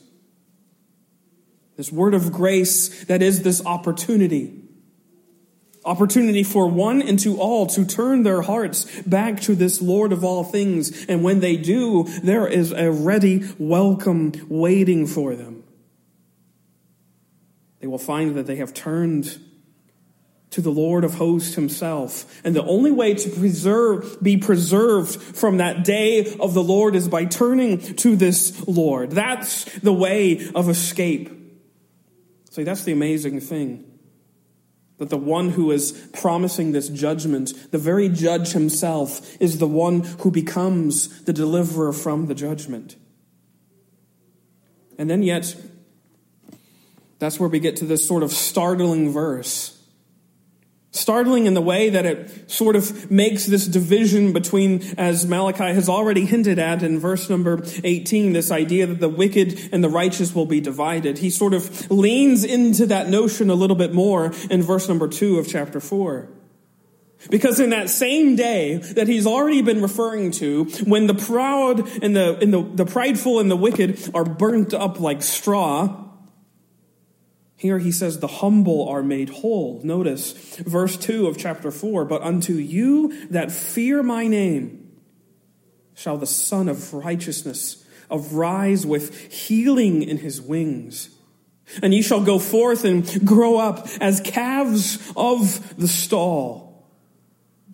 this 1.76 1.90
word 1.90 2.14
of 2.14 2.32
grace 2.32 3.04
that 3.04 3.22
is 3.22 3.42
this 3.42 3.64
opportunity. 3.66 4.60
Opportunity 5.84 6.42
for 6.42 6.66
one 6.68 7.02
and 7.02 7.18
to 7.18 7.38
all 7.38 7.66
to 7.66 7.84
turn 7.84 8.22
their 8.22 8.42
hearts 8.42 9.02
back 9.02 9.40
to 9.42 9.54
this 9.54 9.82
Lord 9.82 10.12
of 10.12 10.24
all 10.24 10.44
things. 10.44 11.04
And 11.06 11.22
when 11.22 11.40
they 11.40 11.56
do, 11.56 12.04
there 12.22 12.46
is 12.46 12.72
a 12.72 12.90
ready 12.90 13.44
welcome 13.58 14.32
waiting 14.48 15.06
for 15.06 15.34
them. 15.34 15.63
They 17.84 17.88
will 17.88 17.98
find 17.98 18.34
that 18.36 18.46
they 18.46 18.56
have 18.56 18.72
turned 18.72 19.38
to 20.48 20.62
the 20.62 20.70
Lord 20.70 21.04
of 21.04 21.16
hosts 21.16 21.54
himself. 21.54 22.40
And 22.42 22.56
the 22.56 22.64
only 22.64 22.90
way 22.90 23.12
to 23.12 23.28
preserve, 23.28 24.22
be 24.22 24.38
preserved 24.38 25.20
from 25.20 25.58
that 25.58 25.84
day 25.84 26.34
of 26.40 26.54
the 26.54 26.62
Lord 26.62 26.96
is 26.96 27.08
by 27.08 27.26
turning 27.26 27.78
to 27.96 28.16
this 28.16 28.66
Lord. 28.66 29.10
That's 29.10 29.66
the 29.80 29.92
way 29.92 30.48
of 30.54 30.70
escape. 30.70 31.28
See, 32.52 32.62
that's 32.62 32.84
the 32.84 32.92
amazing 32.92 33.40
thing. 33.40 33.84
That 34.96 35.10
the 35.10 35.18
one 35.18 35.50
who 35.50 35.70
is 35.70 35.92
promising 36.14 36.72
this 36.72 36.88
judgment, 36.88 37.70
the 37.70 37.76
very 37.76 38.08
judge 38.08 38.52
himself, 38.52 39.36
is 39.42 39.58
the 39.58 39.68
one 39.68 40.04
who 40.20 40.30
becomes 40.30 41.24
the 41.24 41.34
deliverer 41.34 41.92
from 41.92 42.28
the 42.28 42.34
judgment. 42.34 42.96
And 44.96 45.10
then, 45.10 45.22
yet, 45.22 45.54
that's 47.18 47.38
where 47.38 47.48
we 47.48 47.60
get 47.60 47.76
to 47.76 47.84
this 47.84 48.06
sort 48.06 48.22
of 48.22 48.32
startling 48.32 49.12
verse 49.12 49.74
Startling 50.94 51.46
in 51.46 51.54
the 51.54 51.60
way 51.60 51.90
that 51.90 52.06
it 52.06 52.48
sort 52.48 52.76
of 52.76 53.10
makes 53.10 53.46
this 53.46 53.66
division 53.66 54.32
between, 54.32 54.80
as 54.96 55.26
Malachi 55.26 55.74
has 55.74 55.88
already 55.88 56.24
hinted 56.24 56.60
at 56.60 56.84
in 56.84 57.00
verse 57.00 57.28
number 57.28 57.64
18, 57.82 58.32
this 58.32 58.52
idea 58.52 58.86
that 58.86 59.00
the 59.00 59.08
wicked 59.08 59.70
and 59.72 59.82
the 59.82 59.88
righteous 59.88 60.36
will 60.36 60.46
be 60.46 60.60
divided. 60.60 61.18
He 61.18 61.30
sort 61.30 61.52
of 61.52 61.90
leans 61.90 62.44
into 62.44 62.86
that 62.86 63.08
notion 63.08 63.50
a 63.50 63.56
little 63.56 63.74
bit 63.74 63.92
more 63.92 64.32
in 64.48 64.62
verse 64.62 64.88
number 64.88 65.08
2 65.08 65.40
of 65.40 65.48
chapter 65.48 65.80
4. 65.80 66.28
Because 67.28 67.58
in 67.58 67.70
that 67.70 67.90
same 67.90 68.36
day 68.36 68.76
that 68.76 69.08
he's 69.08 69.26
already 69.26 69.62
been 69.62 69.82
referring 69.82 70.30
to, 70.32 70.66
when 70.84 71.08
the 71.08 71.14
proud 71.14 71.88
and 72.04 72.14
the, 72.14 72.38
and 72.40 72.54
the, 72.54 72.62
the 72.62 72.86
prideful 72.86 73.40
and 73.40 73.50
the 73.50 73.56
wicked 73.56 73.98
are 74.14 74.24
burnt 74.24 74.72
up 74.72 75.00
like 75.00 75.24
straw, 75.24 76.03
here 77.64 77.78
he 77.78 77.92
says, 77.92 78.18
the 78.18 78.26
humble 78.26 78.86
are 78.90 79.02
made 79.02 79.30
whole. 79.30 79.80
Notice 79.82 80.32
verse 80.58 80.98
2 80.98 81.26
of 81.26 81.38
chapter 81.38 81.70
4 81.70 82.04
But 82.04 82.20
unto 82.20 82.52
you 82.52 83.26
that 83.28 83.50
fear 83.50 84.02
my 84.02 84.26
name 84.26 84.92
shall 85.94 86.18
the 86.18 86.26
Sun 86.26 86.68
of 86.68 86.92
Righteousness 86.92 87.82
arise 88.10 88.84
with 88.84 89.32
healing 89.32 90.02
in 90.02 90.18
his 90.18 90.42
wings. 90.42 91.08
And 91.82 91.94
ye 91.94 92.02
shall 92.02 92.22
go 92.22 92.38
forth 92.38 92.84
and 92.84 93.26
grow 93.26 93.56
up 93.56 93.88
as 93.98 94.20
calves 94.20 94.98
of 95.16 95.74
the 95.78 95.88
stall. 95.88 96.86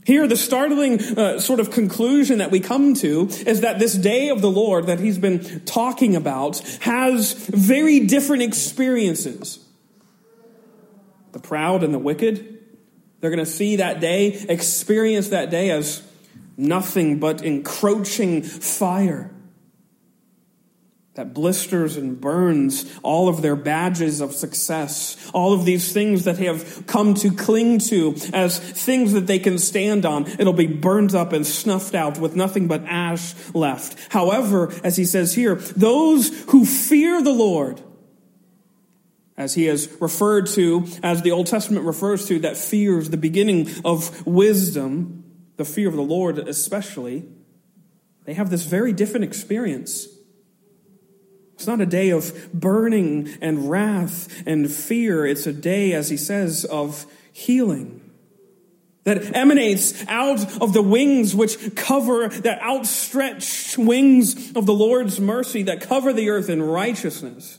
Here, 0.04 0.28
the 0.28 0.36
startling 0.36 1.00
uh, 1.18 1.40
sort 1.40 1.58
of 1.58 1.72
conclusion 1.72 2.38
that 2.38 2.52
we 2.52 2.60
come 2.60 2.94
to 2.94 3.22
is 3.44 3.62
that 3.62 3.80
this 3.80 3.94
day 3.94 4.28
of 4.28 4.40
the 4.40 4.52
Lord 4.52 4.86
that 4.86 5.00
he's 5.00 5.18
been 5.18 5.64
talking 5.64 6.14
about 6.14 6.60
has 6.82 7.32
very 7.32 8.06
different 8.06 8.44
experiences 8.44 9.66
the 11.32 11.38
proud 11.38 11.82
and 11.82 11.92
the 11.92 11.98
wicked. 11.98 12.58
They're 13.20 13.30
going 13.30 13.44
to 13.44 13.50
see 13.50 13.76
that 13.76 14.00
day, 14.00 14.28
experience 14.48 15.28
that 15.28 15.50
day 15.50 15.70
as 15.70 16.02
nothing 16.56 17.18
but 17.18 17.42
encroaching 17.42 18.42
fire 18.42 19.30
that 21.14 21.34
blisters 21.34 21.96
and 21.96 22.20
burns 22.20 22.98
all 23.02 23.28
of 23.28 23.42
their 23.42 23.56
badges 23.56 24.20
of 24.20 24.32
success, 24.32 25.30
all 25.34 25.52
of 25.52 25.64
these 25.64 25.92
things 25.92 26.24
that 26.24 26.36
they 26.36 26.46
have 26.46 26.86
come 26.86 27.14
to 27.14 27.30
cling 27.30 27.78
to 27.78 28.14
as 28.32 28.58
things 28.58 29.12
that 29.12 29.26
they 29.26 29.38
can 29.38 29.58
stand 29.58 30.06
on. 30.06 30.26
It'll 30.38 30.52
be 30.52 30.66
burned 30.66 31.14
up 31.14 31.32
and 31.32 31.46
snuffed 31.46 31.94
out 31.94 32.18
with 32.18 32.36
nothing 32.36 32.68
but 32.68 32.84
ash 32.84 33.34
left. 33.52 33.98
However, 34.12 34.72
as 34.84 34.96
he 34.96 35.04
says 35.04 35.34
here, 35.34 35.56
those 35.56 36.28
who 36.50 36.64
fear 36.64 37.20
the 37.20 37.34
Lord, 37.34 37.82
as 39.40 39.54
he 39.54 39.64
has 39.64 39.90
referred 40.00 40.46
to, 40.46 40.86
as 41.02 41.22
the 41.22 41.30
Old 41.30 41.46
Testament 41.46 41.86
refers 41.86 42.26
to, 42.26 42.38
that 42.40 42.58
fear 42.58 42.98
is 42.98 43.08
the 43.08 43.16
beginning 43.16 43.70
of 43.86 44.26
wisdom, 44.26 45.24
the 45.56 45.64
fear 45.64 45.88
of 45.88 45.94
the 45.94 46.02
Lord 46.02 46.38
especially, 46.38 47.26
they 48.26 48.34
have 48.34 48.50
this 48.50 48.64
very 48.64 48.92
different 48.92 49.24
experience. 49.24 50.06
It's 51.54 51.66
not 51.66 51.80
a 51.80 51.86
day 51.86 52.10
of 52.10 52.52
burning 52.52 53.30
and 53.40 53.70
wrath 53.70 54.42
and 54.46 54.70
fear. 54.70 55.24
It's 55.24 55.46
a 55.46 55.54
day, 55.54 55.94
as 55.94 56.10
he 56.10 56.18
says, 56.18 56.66
of 56.66 57.06
healing 57.32 58.10
that 59.04 59.34
emanates 59.34 60.06
out 60.06 60.60
of 60.60 60.74
the 60.74 60.82
wings 60.82 61.34
which 61.34 61.74
cover, 61.76 62.28
that 62.28 62.60
outstretched 62.60 63.78
wings 63.78 64.54
of 64.54 64.66
the 64.66 64.74
Lord's 64.74 65.18
mercy 65.18 65.62
that 65.62 65.80
cover 65.80 66.12
the 66.12 66.28
earth 66.28 66.50
in 66.50 66.62
righteousness. 66.62 67.58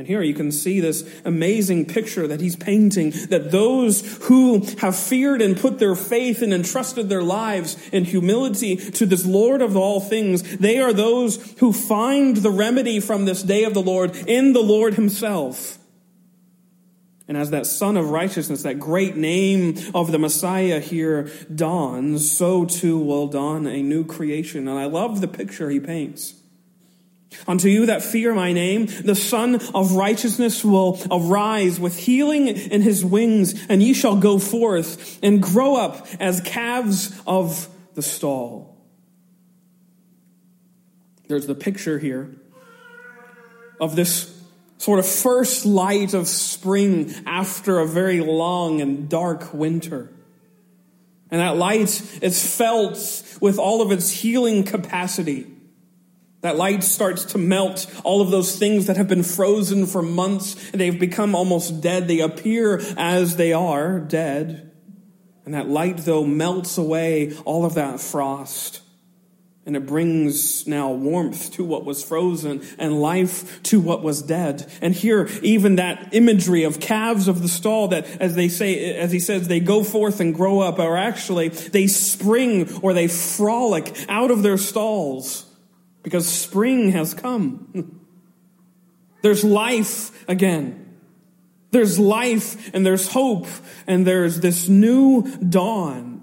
And 0.00 0.06
here 0.06 0.22
you 0.22 0.32
can 0.32 0.50
see 0.50 0.80
this 0.80 1.06
amazing 1.26 1.84
picture 1.84 2.26
that 2.26 2.40
he's 2.40 2.56
painting 2.56 3.10
that 3.28 3.50
those 3.50 4.00
who 4.28 4.64
have 4.78 4.96
feared 4.96 5.42
and 5.42 5.54
put 5.54 5.78
their 5.78 5.94
faith 5.94 6.40
and 6.40 6.54
entrusted 6.54 7.10
their 7.10 7.22
lives 7.22 7.76
in 7.90 8.06
humility 8.06 8.76
to 8.76 9.04
this 9.04 9.26
Lord 9.26 9.60
of 9.60 9.76
all 9.76 10.00
things, 10.00 10.56
they 10.56 10.78
are 10.78 10.94
those 10.94 11.52
who 11.58 11.74
find 11.74 12.38
the 12.38 12.50
remedy 12.50 12.98
from 12.98 13.26
this 13.26 13.42
day 13.42 13.64
of 13.64 13.74
the 13.74 13.82
Lord 13.82 14.16
in 14.26 14.54
the 14.54 14.62
Lord 14.62 14.94
himself. 14.94 15.76
And 17.28 17.36
as 17.36 17.50
that 17.50 17.66
Sun 17.66 17.98
of 17.98 18.08
Righteousness, 18.08 18.62
that 18.62 18.80
great 18.80 19.16
name 19.16 19.76
of 19.94 20.12
the 20.12 20.18
Messiah 20.18 20.80
here 20.80 21.30
dawns, 21.54 22.32
so 22.32 22.64
too 22.64 22.98
will 22.98 23.28
dawn 23.28 23.66
a 23.66 23.82
new 23.82 24.06
creation. 24.06 24.66
And 24.66 24.78
I 24.78 24.86
love 24.86 25.20
the 25.20 25.28
picture 25.28 25.68
he 25.68 25.78
paints. 25.78 26.39
Unto 27.46 27.68
you 27.68 27.86
that 27.86 28.02
fear 28.02 28.34
my 28.34 28.52
name, 28.52 28.86
the 28.86 29.14
Sun 29.14 29.60
of 29.74 29.92
Righteousness 29.92 30.64
will 30.64 31.00
arise 31.10 31.78
with 31.78 31.96
healing 31.96 32.48
in 32.48 32.82
his 32.82 33.04
wings, 33.04 33.66
and 33.68 33.82
ye 33.82 33.94
shall 33.94 34.16
go 34.16 34.38
forth 34.38 35.18
and 35.22 35.42
grow 35.42 35.76
up 35.76 36.06
as 36.18 36.40
calves 36.40 37.18
of 37.26 37.68
the 37.94 38.02
stall. 38.02 38.76
There's 41.28 41.46
the 41.46 41.54
picture 41.54 41.98
here 41.98 42.34
of 43.80 43.94
this 43.94 44.36
sort 44.78 44.98
of 44.98 45.06
first 45.06 45.64
light 45.64 46.14
of 46.14 46.26
spring 46.26 47.14
after 47.26 47.78
a 47.78 47.86
very 47.86 48.20
long 48.20 48.80
and 48.80 49.08
dark 49.08 49.54
winter. 49.54 50.10
And 51.30 51.40
that 51.40 51.56
light 51.56 52.02
is 52.22 52.56
felt 52.56 52.96
with 53.40 53.58
all 53.58 53.82
of 53.82 53.92
its 53.92 54.10
healing 54.10 54.64
capacity. 54.64 55.46
That 56.42 56.56
light 56.56 56.82
starts 56.82 57.26
to 57.26 57.38
melt 57.38 57.86
all 58.02 58.22
of 58.22 58.30
those 58.30 58.58
things 58.58 58.86
that 58.86 58.96
have 58.96 59.08
been 59.08 59.22
frozen 59.22 59.86
for 59.86 60.00
months. 60.00 60.70
They've 60.70 60.98
become 60.98 61.34
almost 61.34 61.82
dead. 61.82 62.08
They 62.08 62.20
appear 62.20 62.80
as 62.96 63.36
they 63.36 63.52
are 63.52 64.00
dead. 64.00 64.72
And 65.44 65.54
that 65.54 65.68
light, 65.68 65.98
though, 65.98 66.24
melts 66.24 66.78
away 66.78 67.36
all 67.44 67.66
of 67.66 67.74
that 67.74 68.00
frost. 68.00 68.80
And 69.66 69.76
it 69.76 69.84
brings 69.84 70.66
now 70.66 70.90
warmth 70.90 71.52
to 71.52 71.64
what 71.64 71.84
was 71.84 72.02
frozen 72.02 72.62
and 72.78 73.02
life 73.02 73.62
to 73.64 73.78
what 73.78 74.02
was 74.02 74.22
dead. 74.22 74.70
And 74.80 74.94
here, 74.94 75.28
even 75.42 75.76
that 75.76 76.14
imagery 76.14 76.64
of 76.64 76.80
calves 76.80 77.28
of 77.28 77.42
the 77.42 77.48
stall 77.48 77.88
that, 77.88 78.06
as 78.18 78.34
they 78.34 78.48
say, 78.48 78.94
as 78.94 79.12
he 79.12 79.20
says, 79.20 79.46
they 79.46 79.60
go 79.60 79.84
forth 79.84 80.20
and 80.20 80.34
grow 80.34 80.60
up, 80.60 80.78
or 80.78 80.96
actually 80.96 81.50
they 81.50 81.86
spring 81.86 82.80
or 82.80 82.94
they 82.94 83.08
frolic 83.08 83.94
out 84.08 84.30
of 84.30 84.42
their 84.42 84.56
stalls 84.56 85.49
because 86.02 86.28
spring 86.28 86.92
has 86.92 87.14
come. 87.14 88.00
There's 89.22 89.44
life 89.44 90.28
again. 90.28 90.98
There's 91.72 91.98
life 91.98 92.74
and 92.74 92.84
there's 92.84 93.12
hope 93.12 93.46
and 93.86 94.06
there's 94.06 94.40
this 94.40 94.68
new 94.68 95.22
dawn. 95.36 96.20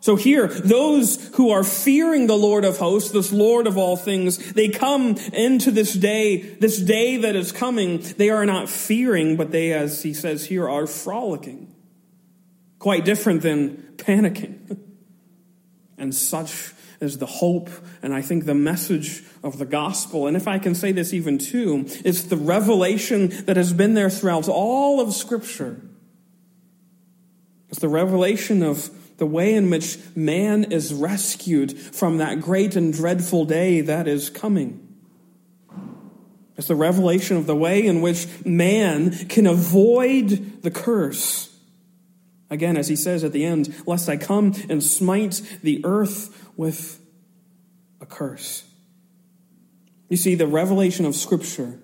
So 0.00 0.14
here, 0.14 0.46
those 0.46 1.34
who 1.34 1.50
are 1.50 1.64
fearing 1.64 2.28
the 2.28 2.36
Lord 2.36 2.64
of 2.64 2.78
hosts, 2.78 3.10
this 3.10 3.32
Lord 3.32 3.66
of 3.66 3.76
all 3.76 3.96
things, 3.96 4.52
they 4.52 4.68
come 4.68 5.16
into 5.32 5.72
this 5.72 5.92
day, 5.92 6.36
this 6.36 6.78
day 6.78 7.16
that 7.16 7.34
is 7.34 7.50
coming. 7.50 7.98
They 8.16 8.30
are 8.30 8.46
not 8.46 8.68
fearing, 8.68 9.36
but 9.36 9.50
they, 9.50 9.72
as 9.72 10.04
he 10.04 10.14
says 10.14 10.46
here, 10.46 10.68
are 10.68 10.86
frolicking. 10.86 11.74
Quite 12.78 13.04
different 13.04 13.42
than 13.42 13.94
panicking. 13.96 14.78
And 15.98 16.14
such 16.14 16.74
is 17.00 17.18
the 17.18 17.26
hope 17.26 17.68
and 18.02 18.14
I 18.14 18.22
think 18.22 18.44
the 18.44 18.54
message 18.54 19.22
of 19.42 19.58
the 19.58 19.66
gospel. 19.66 20.26
And 20.26 20.36
if 20.36 20.48
I 20.48 20.58
can 20.58 20.74
say 20.74 20.92
this 20.92 21.12
even 21.12 21.38
too, 21.38 21.84
it's 22.04 22.22
the 22.24 22.36
revelation 22.36 23.28
that 23.46 23.56
has 23.56 23.72
been 23.72 23.94
there 23.94 24.10
throughout 24.10 24.48
all 24.48 25.00
of 25.00 25.12
Scripture. 25.14 25.80
It's 27.68 27.80
the 27.80 27.88
revelation 27.88 28.62
of 28.62 28.90
the 29.18 29.26
way 29.26 29.54
in 29.54 29.70
which 29.70 29.98
man 30.14 30.64
is 30.64 30.92
rescued 30.92 31.78
from 31.78 32.18
that 32.18 32.40
great 32.40 32.76
and 32.76 32.92
dreadful 32.92 33.44
day 33.44 33.80
that 33.80 34.06
is 34.06 34.30
coming. 34.30 34.82
It's 36.56 36.68
the 36.68 36.76
revelation 36.76 37.36
of 37.36 37.46
the 37.46 37.56
way 37.56 37.84
in 37.84 38.00
which 38.00 38.26
man 38.44 39.10
can 39.28 39.46
avoid 39.46 40.62
the 40.62 40.70
curse. 40.70 41.55
Again, 42.48 42.76
as 42.76 42.88
he 42.88 42.96
says 42.96 43.24
at 43.24 43.32
the 43.32 43.44
end, 43.44 43.74
lest 43.86 44.08
I 44.08 44.16
come 44.16 44.54
and 44.68 44.82
smite 44.82 45.42
the 45.62 45.84
earth 45.84 46.50
with 46.56 47.00
a 48.00 48.06
curse. 48.06 48.64
You 50.08 50.16
see, 50.16 50.36
the 50.36 50.46
revelation 50.46 51.04
of 51.06 51.16
Scripture 51.16 51.78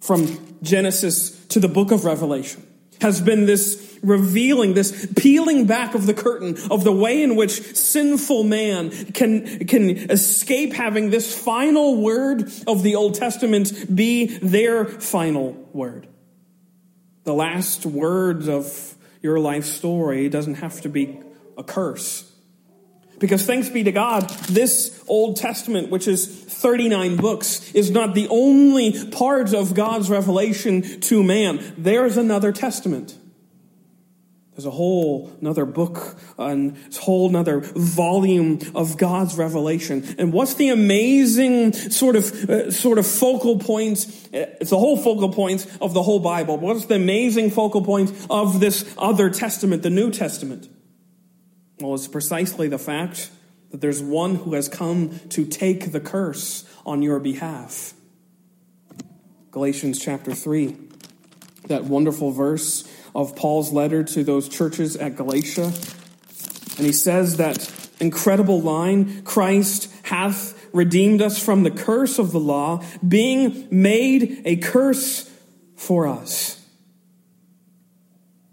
from 0.00 0.56
Genesis 0.62 1.30
to 1.46 1.60
the 1.60 1.68
book 1.68 1.90
of 1.90 2.04
Revelation 2.04 2.64
has 3.00 3.20
been 3.20 3.46
this 3.46 3.98
revealing, 4.02 4.74
this 4.74 5.06
peeling 5.16 5.66
back 5.66 5.94
of 5.94 6.06
the 6.06 6.14
curtain 6.14 6.56
of 6.70 6.84
the 6.84 6.92
way 6.92 7.22
in 7.22 7.36
which 7.36 7.76
sinful 7.76 8.44
man 8.44 8.90
can, 9.12 9.66
can 9.66 9.90
escape 10.10 10.72
having 10.72 11.10
this 11.10 11.36
final 11.36 12.00
word 12.00 12.50
of 12.66 12.82
the 12.82 12.94
Old 12.94 13.14
Testament 13.14 13.94
be 13.94 14.26
their 14.38 14.84
final 14.84 15.52
word. 15.72 16.06
The 17.24 17.34
last 17.34 17.84
words 17.84 18.48
of 18.48 18.94
your 19.20 19.38
life 19.38 19.64
story 19.64 20.28
doesn't 20.28 20.54
have 20.54 20.80
to 20.82 20.88
be 20.88 21.20
a 21.56 21.64
curse. 21.64 22.24
Because 23.18 23.44
thanks 23.44 23.68
be 23.68 23.82
to 23.82 23.90
God, 23.90 24.30
this 24.48 25.02
Old 25.08 25.36
Testament, 25.36 25.90
which 25.90 26.06
is 26.06 26.26
39 26.26 27.16
books, 27.16 27.72
is 27.72 27.90
not 27.90 28.14
the 28.14 28.28
only 28.28 29.10
part 29.10 29.52
of 29.54 29.74
God's 29.74 30.08
revelation 30.08 31.00
to 31.00 31.24
man. 31.24 31.74
There's 31.76 32.16
another 32.16 32.52
testament. 32.52 33.17
There's 34.58 34.66
a 34.66 34.70
whole 34.72 35.30
another 35.40 35.64
book, 35.64 36.16
and 36.36 36.76
a 36.76 37.00
whole 37.00 37.28
another 37.28 37.60
volume 37.60 38.58
of 38.74 38.96
God's 38.96 39.38
revelation. 39.38 40.16
And 40.18 40.32
what's 40.32 40.54
the 40.54 40.70
amazing 40.70 41.74
sort 41.74 42.16
of 42.16 42.50
uh, 42.50 42.72
sort 42.72 42.98
of 42.98 43.06
focal 43.06 43.60
points? 43.60 44.28
It's 44.32 44.70
the 44.70 44.78
whole 44.78 44.96
focal 44.96 45.32
points 45.32 45.68
of 45.80 45.94
the 45.94 46.02
whole 46.02 46.18
Bible. 46.18 46.56
What's 46.58 46.86
the 46.86 46.96
amazing 46.96 47.52
focal 47.52 47.84
point 47.84 48.12
of 48.28 48.58
this 48.58 48.92
other 48.98 49.30
testament, 49.30 49.84
the 49.84 49.90
New 49.90 50.10
Testament? 50.10 50.68
Well, 51.78 51.94
it's 51.94 52.08
precisely 52.08 52.66
the 52.66 52.80
fact 52.80 53.30
that 53.70 53.80
there's 53.80 54.02
one 54.02 54.34
who 54.34 54.54
has 54.54 54.68
come 54.68 55.20
to 55.28 55.44
take 55.46 55.92
the 55.92 56.00
curse 56.00 56.64
on 56.84 57.00
your 57.00 57.20
behalf. 57.20 57.94
Galatians 59.52 60.00
chapter 60.00 60.34
3, 60.34 60.76
that 61.68 61.84
wonderful 61.84 62.32
verse 62.32 62.82
of 63.14 63.36
Paul's 63.36 63.72
letter 63.72 64.02
to 64.04 64.24
those 64.24 64.48
churches 64.48 64.96
at 64.96 65.16
Galatia. 65.16 65.72
And 66.76 66.86
he 66.86 66.92
says 66.92 67.36
that 67.38 67.70
incredible 68.00 68.60
line 68.60 69.22
Christ 69.22 69.92
hath 70.04 70.54
redeemed 70.72 71.22
us 71.22 71.42
from 71.42 71.62
the 71.62 71.70
curse 71.70 72.18
of 72.18 72.32
the 72.32 72.40
law, 72.40 72.82
being 73.06 73.66
made 73.70 74.42
a 74.44 74.56
curse 74.56 75.30
for 75.76 76.06
us. 76.06 76.57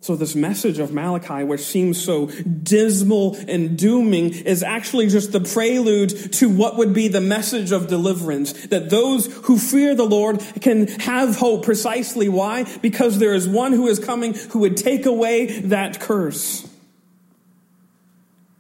So, 0.06 0.16
this 0.16 0.36
message 0.36 0.78
of 0.78 0.94
Malachi, 0.94 1.44
which 1.44 1.62
seems 1.62 2.00
so 2.00 2.28
dismal 2.28 3.38
and 3.48 3.76
dooming, 3.76 4.36
is 4.36 4.62
actually 4.62 5.08
just 5.08 5.32
the 5.32 5.40
prelude 5.40 6.32
to 6.34 6.48
what 6.48 6.78
would 6.78 6.94
be 6.94 7.08
the 7.08 7.22
message 7.22 7.72
of 7.72 7.88
deliverance. 7.88 8.68
That 8.68 8.92
those 8.92 9.26
who 9.46 9.58
fear 9.58 9.96
the 9.96 10.06
Lord 10.06 10.46
can 10.62 10.86
have 11.00 11.38
hope. 11.38 11.66
Precisely 11.66 12.30
why? 12.30 12.66
Because 12.84 13.18
there 13.18 13.34
is 13.34 13.48
one 13.48 13.74
who 13.74 13.88
is 13.88 13.98
coming 13.98 14.36
who 14.36 14.60
would 14.60 14.78
take 14.78 15.08
away 15.08 15.62
that 15.62 16.00
curse. 16.00 16.70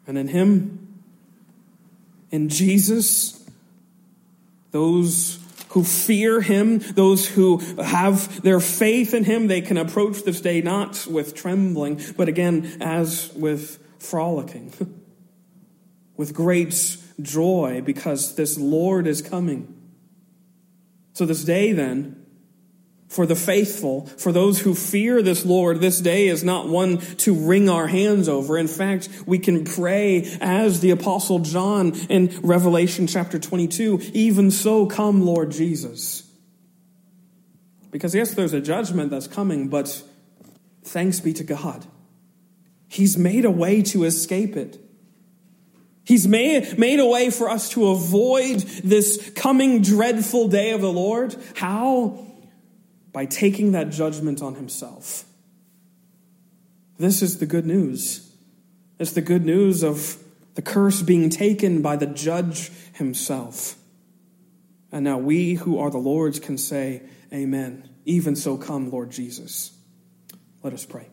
And 0.08 0.18
in 0.18 0.28
Him, 0.28 1.04
in 2.32 2.50
Jesus, 2.50 3.48
those 4.72 5.38
who 5.76 5.84
fear 5.84 6.40
him, 6.40 6.80
those 6.80 7.28
who 7.28 7.58
have 7.84 8.42
their 8.44 8.62
faith 8.62 9.14
in 9.14 9.26
him, 9.26 9.48
they 9.48 9.60
can 9.60 9.76
approach 9.76 10.24
this 10.24 10.40
day 10.40 10.62
not 10.62 11.06
with 11.06 11.36
trembling, 11.36 12.00
but 12.16 12.30
again, 12.30 12.78
as 12.80 13.30
with 13.34 13.78
frolicking, 14.00 14.72
with 16.16 16.34
great 16.34 16.96
joy, 17.22 17.82
because 17.86 18.36
this 18.36 18.58
Lord 18.58 19.06
is 19.06 19.22
coming. 19.22 19.68
So, 21.12 21.26
this 21.26 21.44
day 21.44 21.74
then, 21.74 22.25
for 23.16 23.26
the 23.26 23.36
faithful, 23.36 24.08
for 24.08 24.34
those 24.34 24.60
who 24.60 24.76
fear 24.76 25.22
this 25.22 25.46
Lord, 25.46 25.80
this 25.80 26.02
day 26.02 26.28
is 26.28 26.44
not 26.44 26.68
one 26.68 26.98
to 26.98 27.34
wring 27.34 27.70
our 27.70 27.88
hands 27.88 28.28
over. 28.28 28.58
In 28.58 28.68
fact, 28.68 29.08
we 29.26 29.40
can 29.40 29.64
pray 29.64 30.38
as 30.42 30.82
the 30.82 30.92
apostle 30.92 31.40
John 31.40 31.96
in 32.10 32.38
Revelation 32.44 33.08
chapter 33.08 33.40
22, 33.40 34.02
even 34.14 34.52
so 34.52 34.86
come 34.86 35.26
Lord 35.26 35.52
Jesus. 35.52 36.30
Because 37.90 38.14
yes, 38.14 38.34
there's 38.34 38.52
a 38.52 38.60
judgment 38.60 39.12
that's 39.12 39.28
coming, 39.28 39.70
but 39.70 40.04
thanks 40.84 41.22
be 41.22 41.32
to 41.32 41.46
God. 41.46 41.86
He's 42.90 43.18
made 43.18 43.46
a 43.46 43.52
way 43.52 43.82
to 43.84 44.04
escape 44.04 44.58
it. 44.58 44.78
He's 46.04 46.28
made, 46.28 46.78
made 46.78 47.00
a 47.00 47.06
way 47.06 47.30
for 47.30 47.50
us 47.50 47.70
to 47.70 47.88
avoid 47.88 48.60
this 48.60 49.32
coming 49.38 49.82
dreadful 49.82 50.50
day 50.50 50.72
of 50.72 50.82
the 50.82 50.92
Lord. 50.92 51.34
How? 51.56 52.25
By 53.16 53.26
taking 53.26 53.72
that 53.72 53.92
judgment 53.92 54.42
on 54.42 54.56
himself. 54.56 55.24
This 56.98 57.22
is 57.22 57.38
the 57.38 57.46
good 57.46 57.66
news. 57.66 58.30
It's 59.00 59.14
the 59.14 59.22
good 59.22 59.46
news 59.46 59.86
of 59.86 60.18
the 60.56 60.62
curse 60.62 61.02
being 61.02 61.30
taken 61.30 61.82
by 61.82 61.96
the 61.96 62.08
judge 62.08 62.72
himself. 62.92 63.78
And 64.92 65.06
now 65.06 65.18
we 65.18 65.54
who 65.54 65.80
are 65.80 65.90
the 65.90 65.98
Lord's 65.98 66.42
can 66.42 66.58
say, 66.58 67.04
Amen. 67.32 67.88
Even 68.04 68.36
so 68.36 68.58
come, 68.58 68.92
Lord 68.92 69.12
Jesus. 69.12 69.72
Let 70.62 70.74
us 70.74 70.86
pray. 70.86 71.08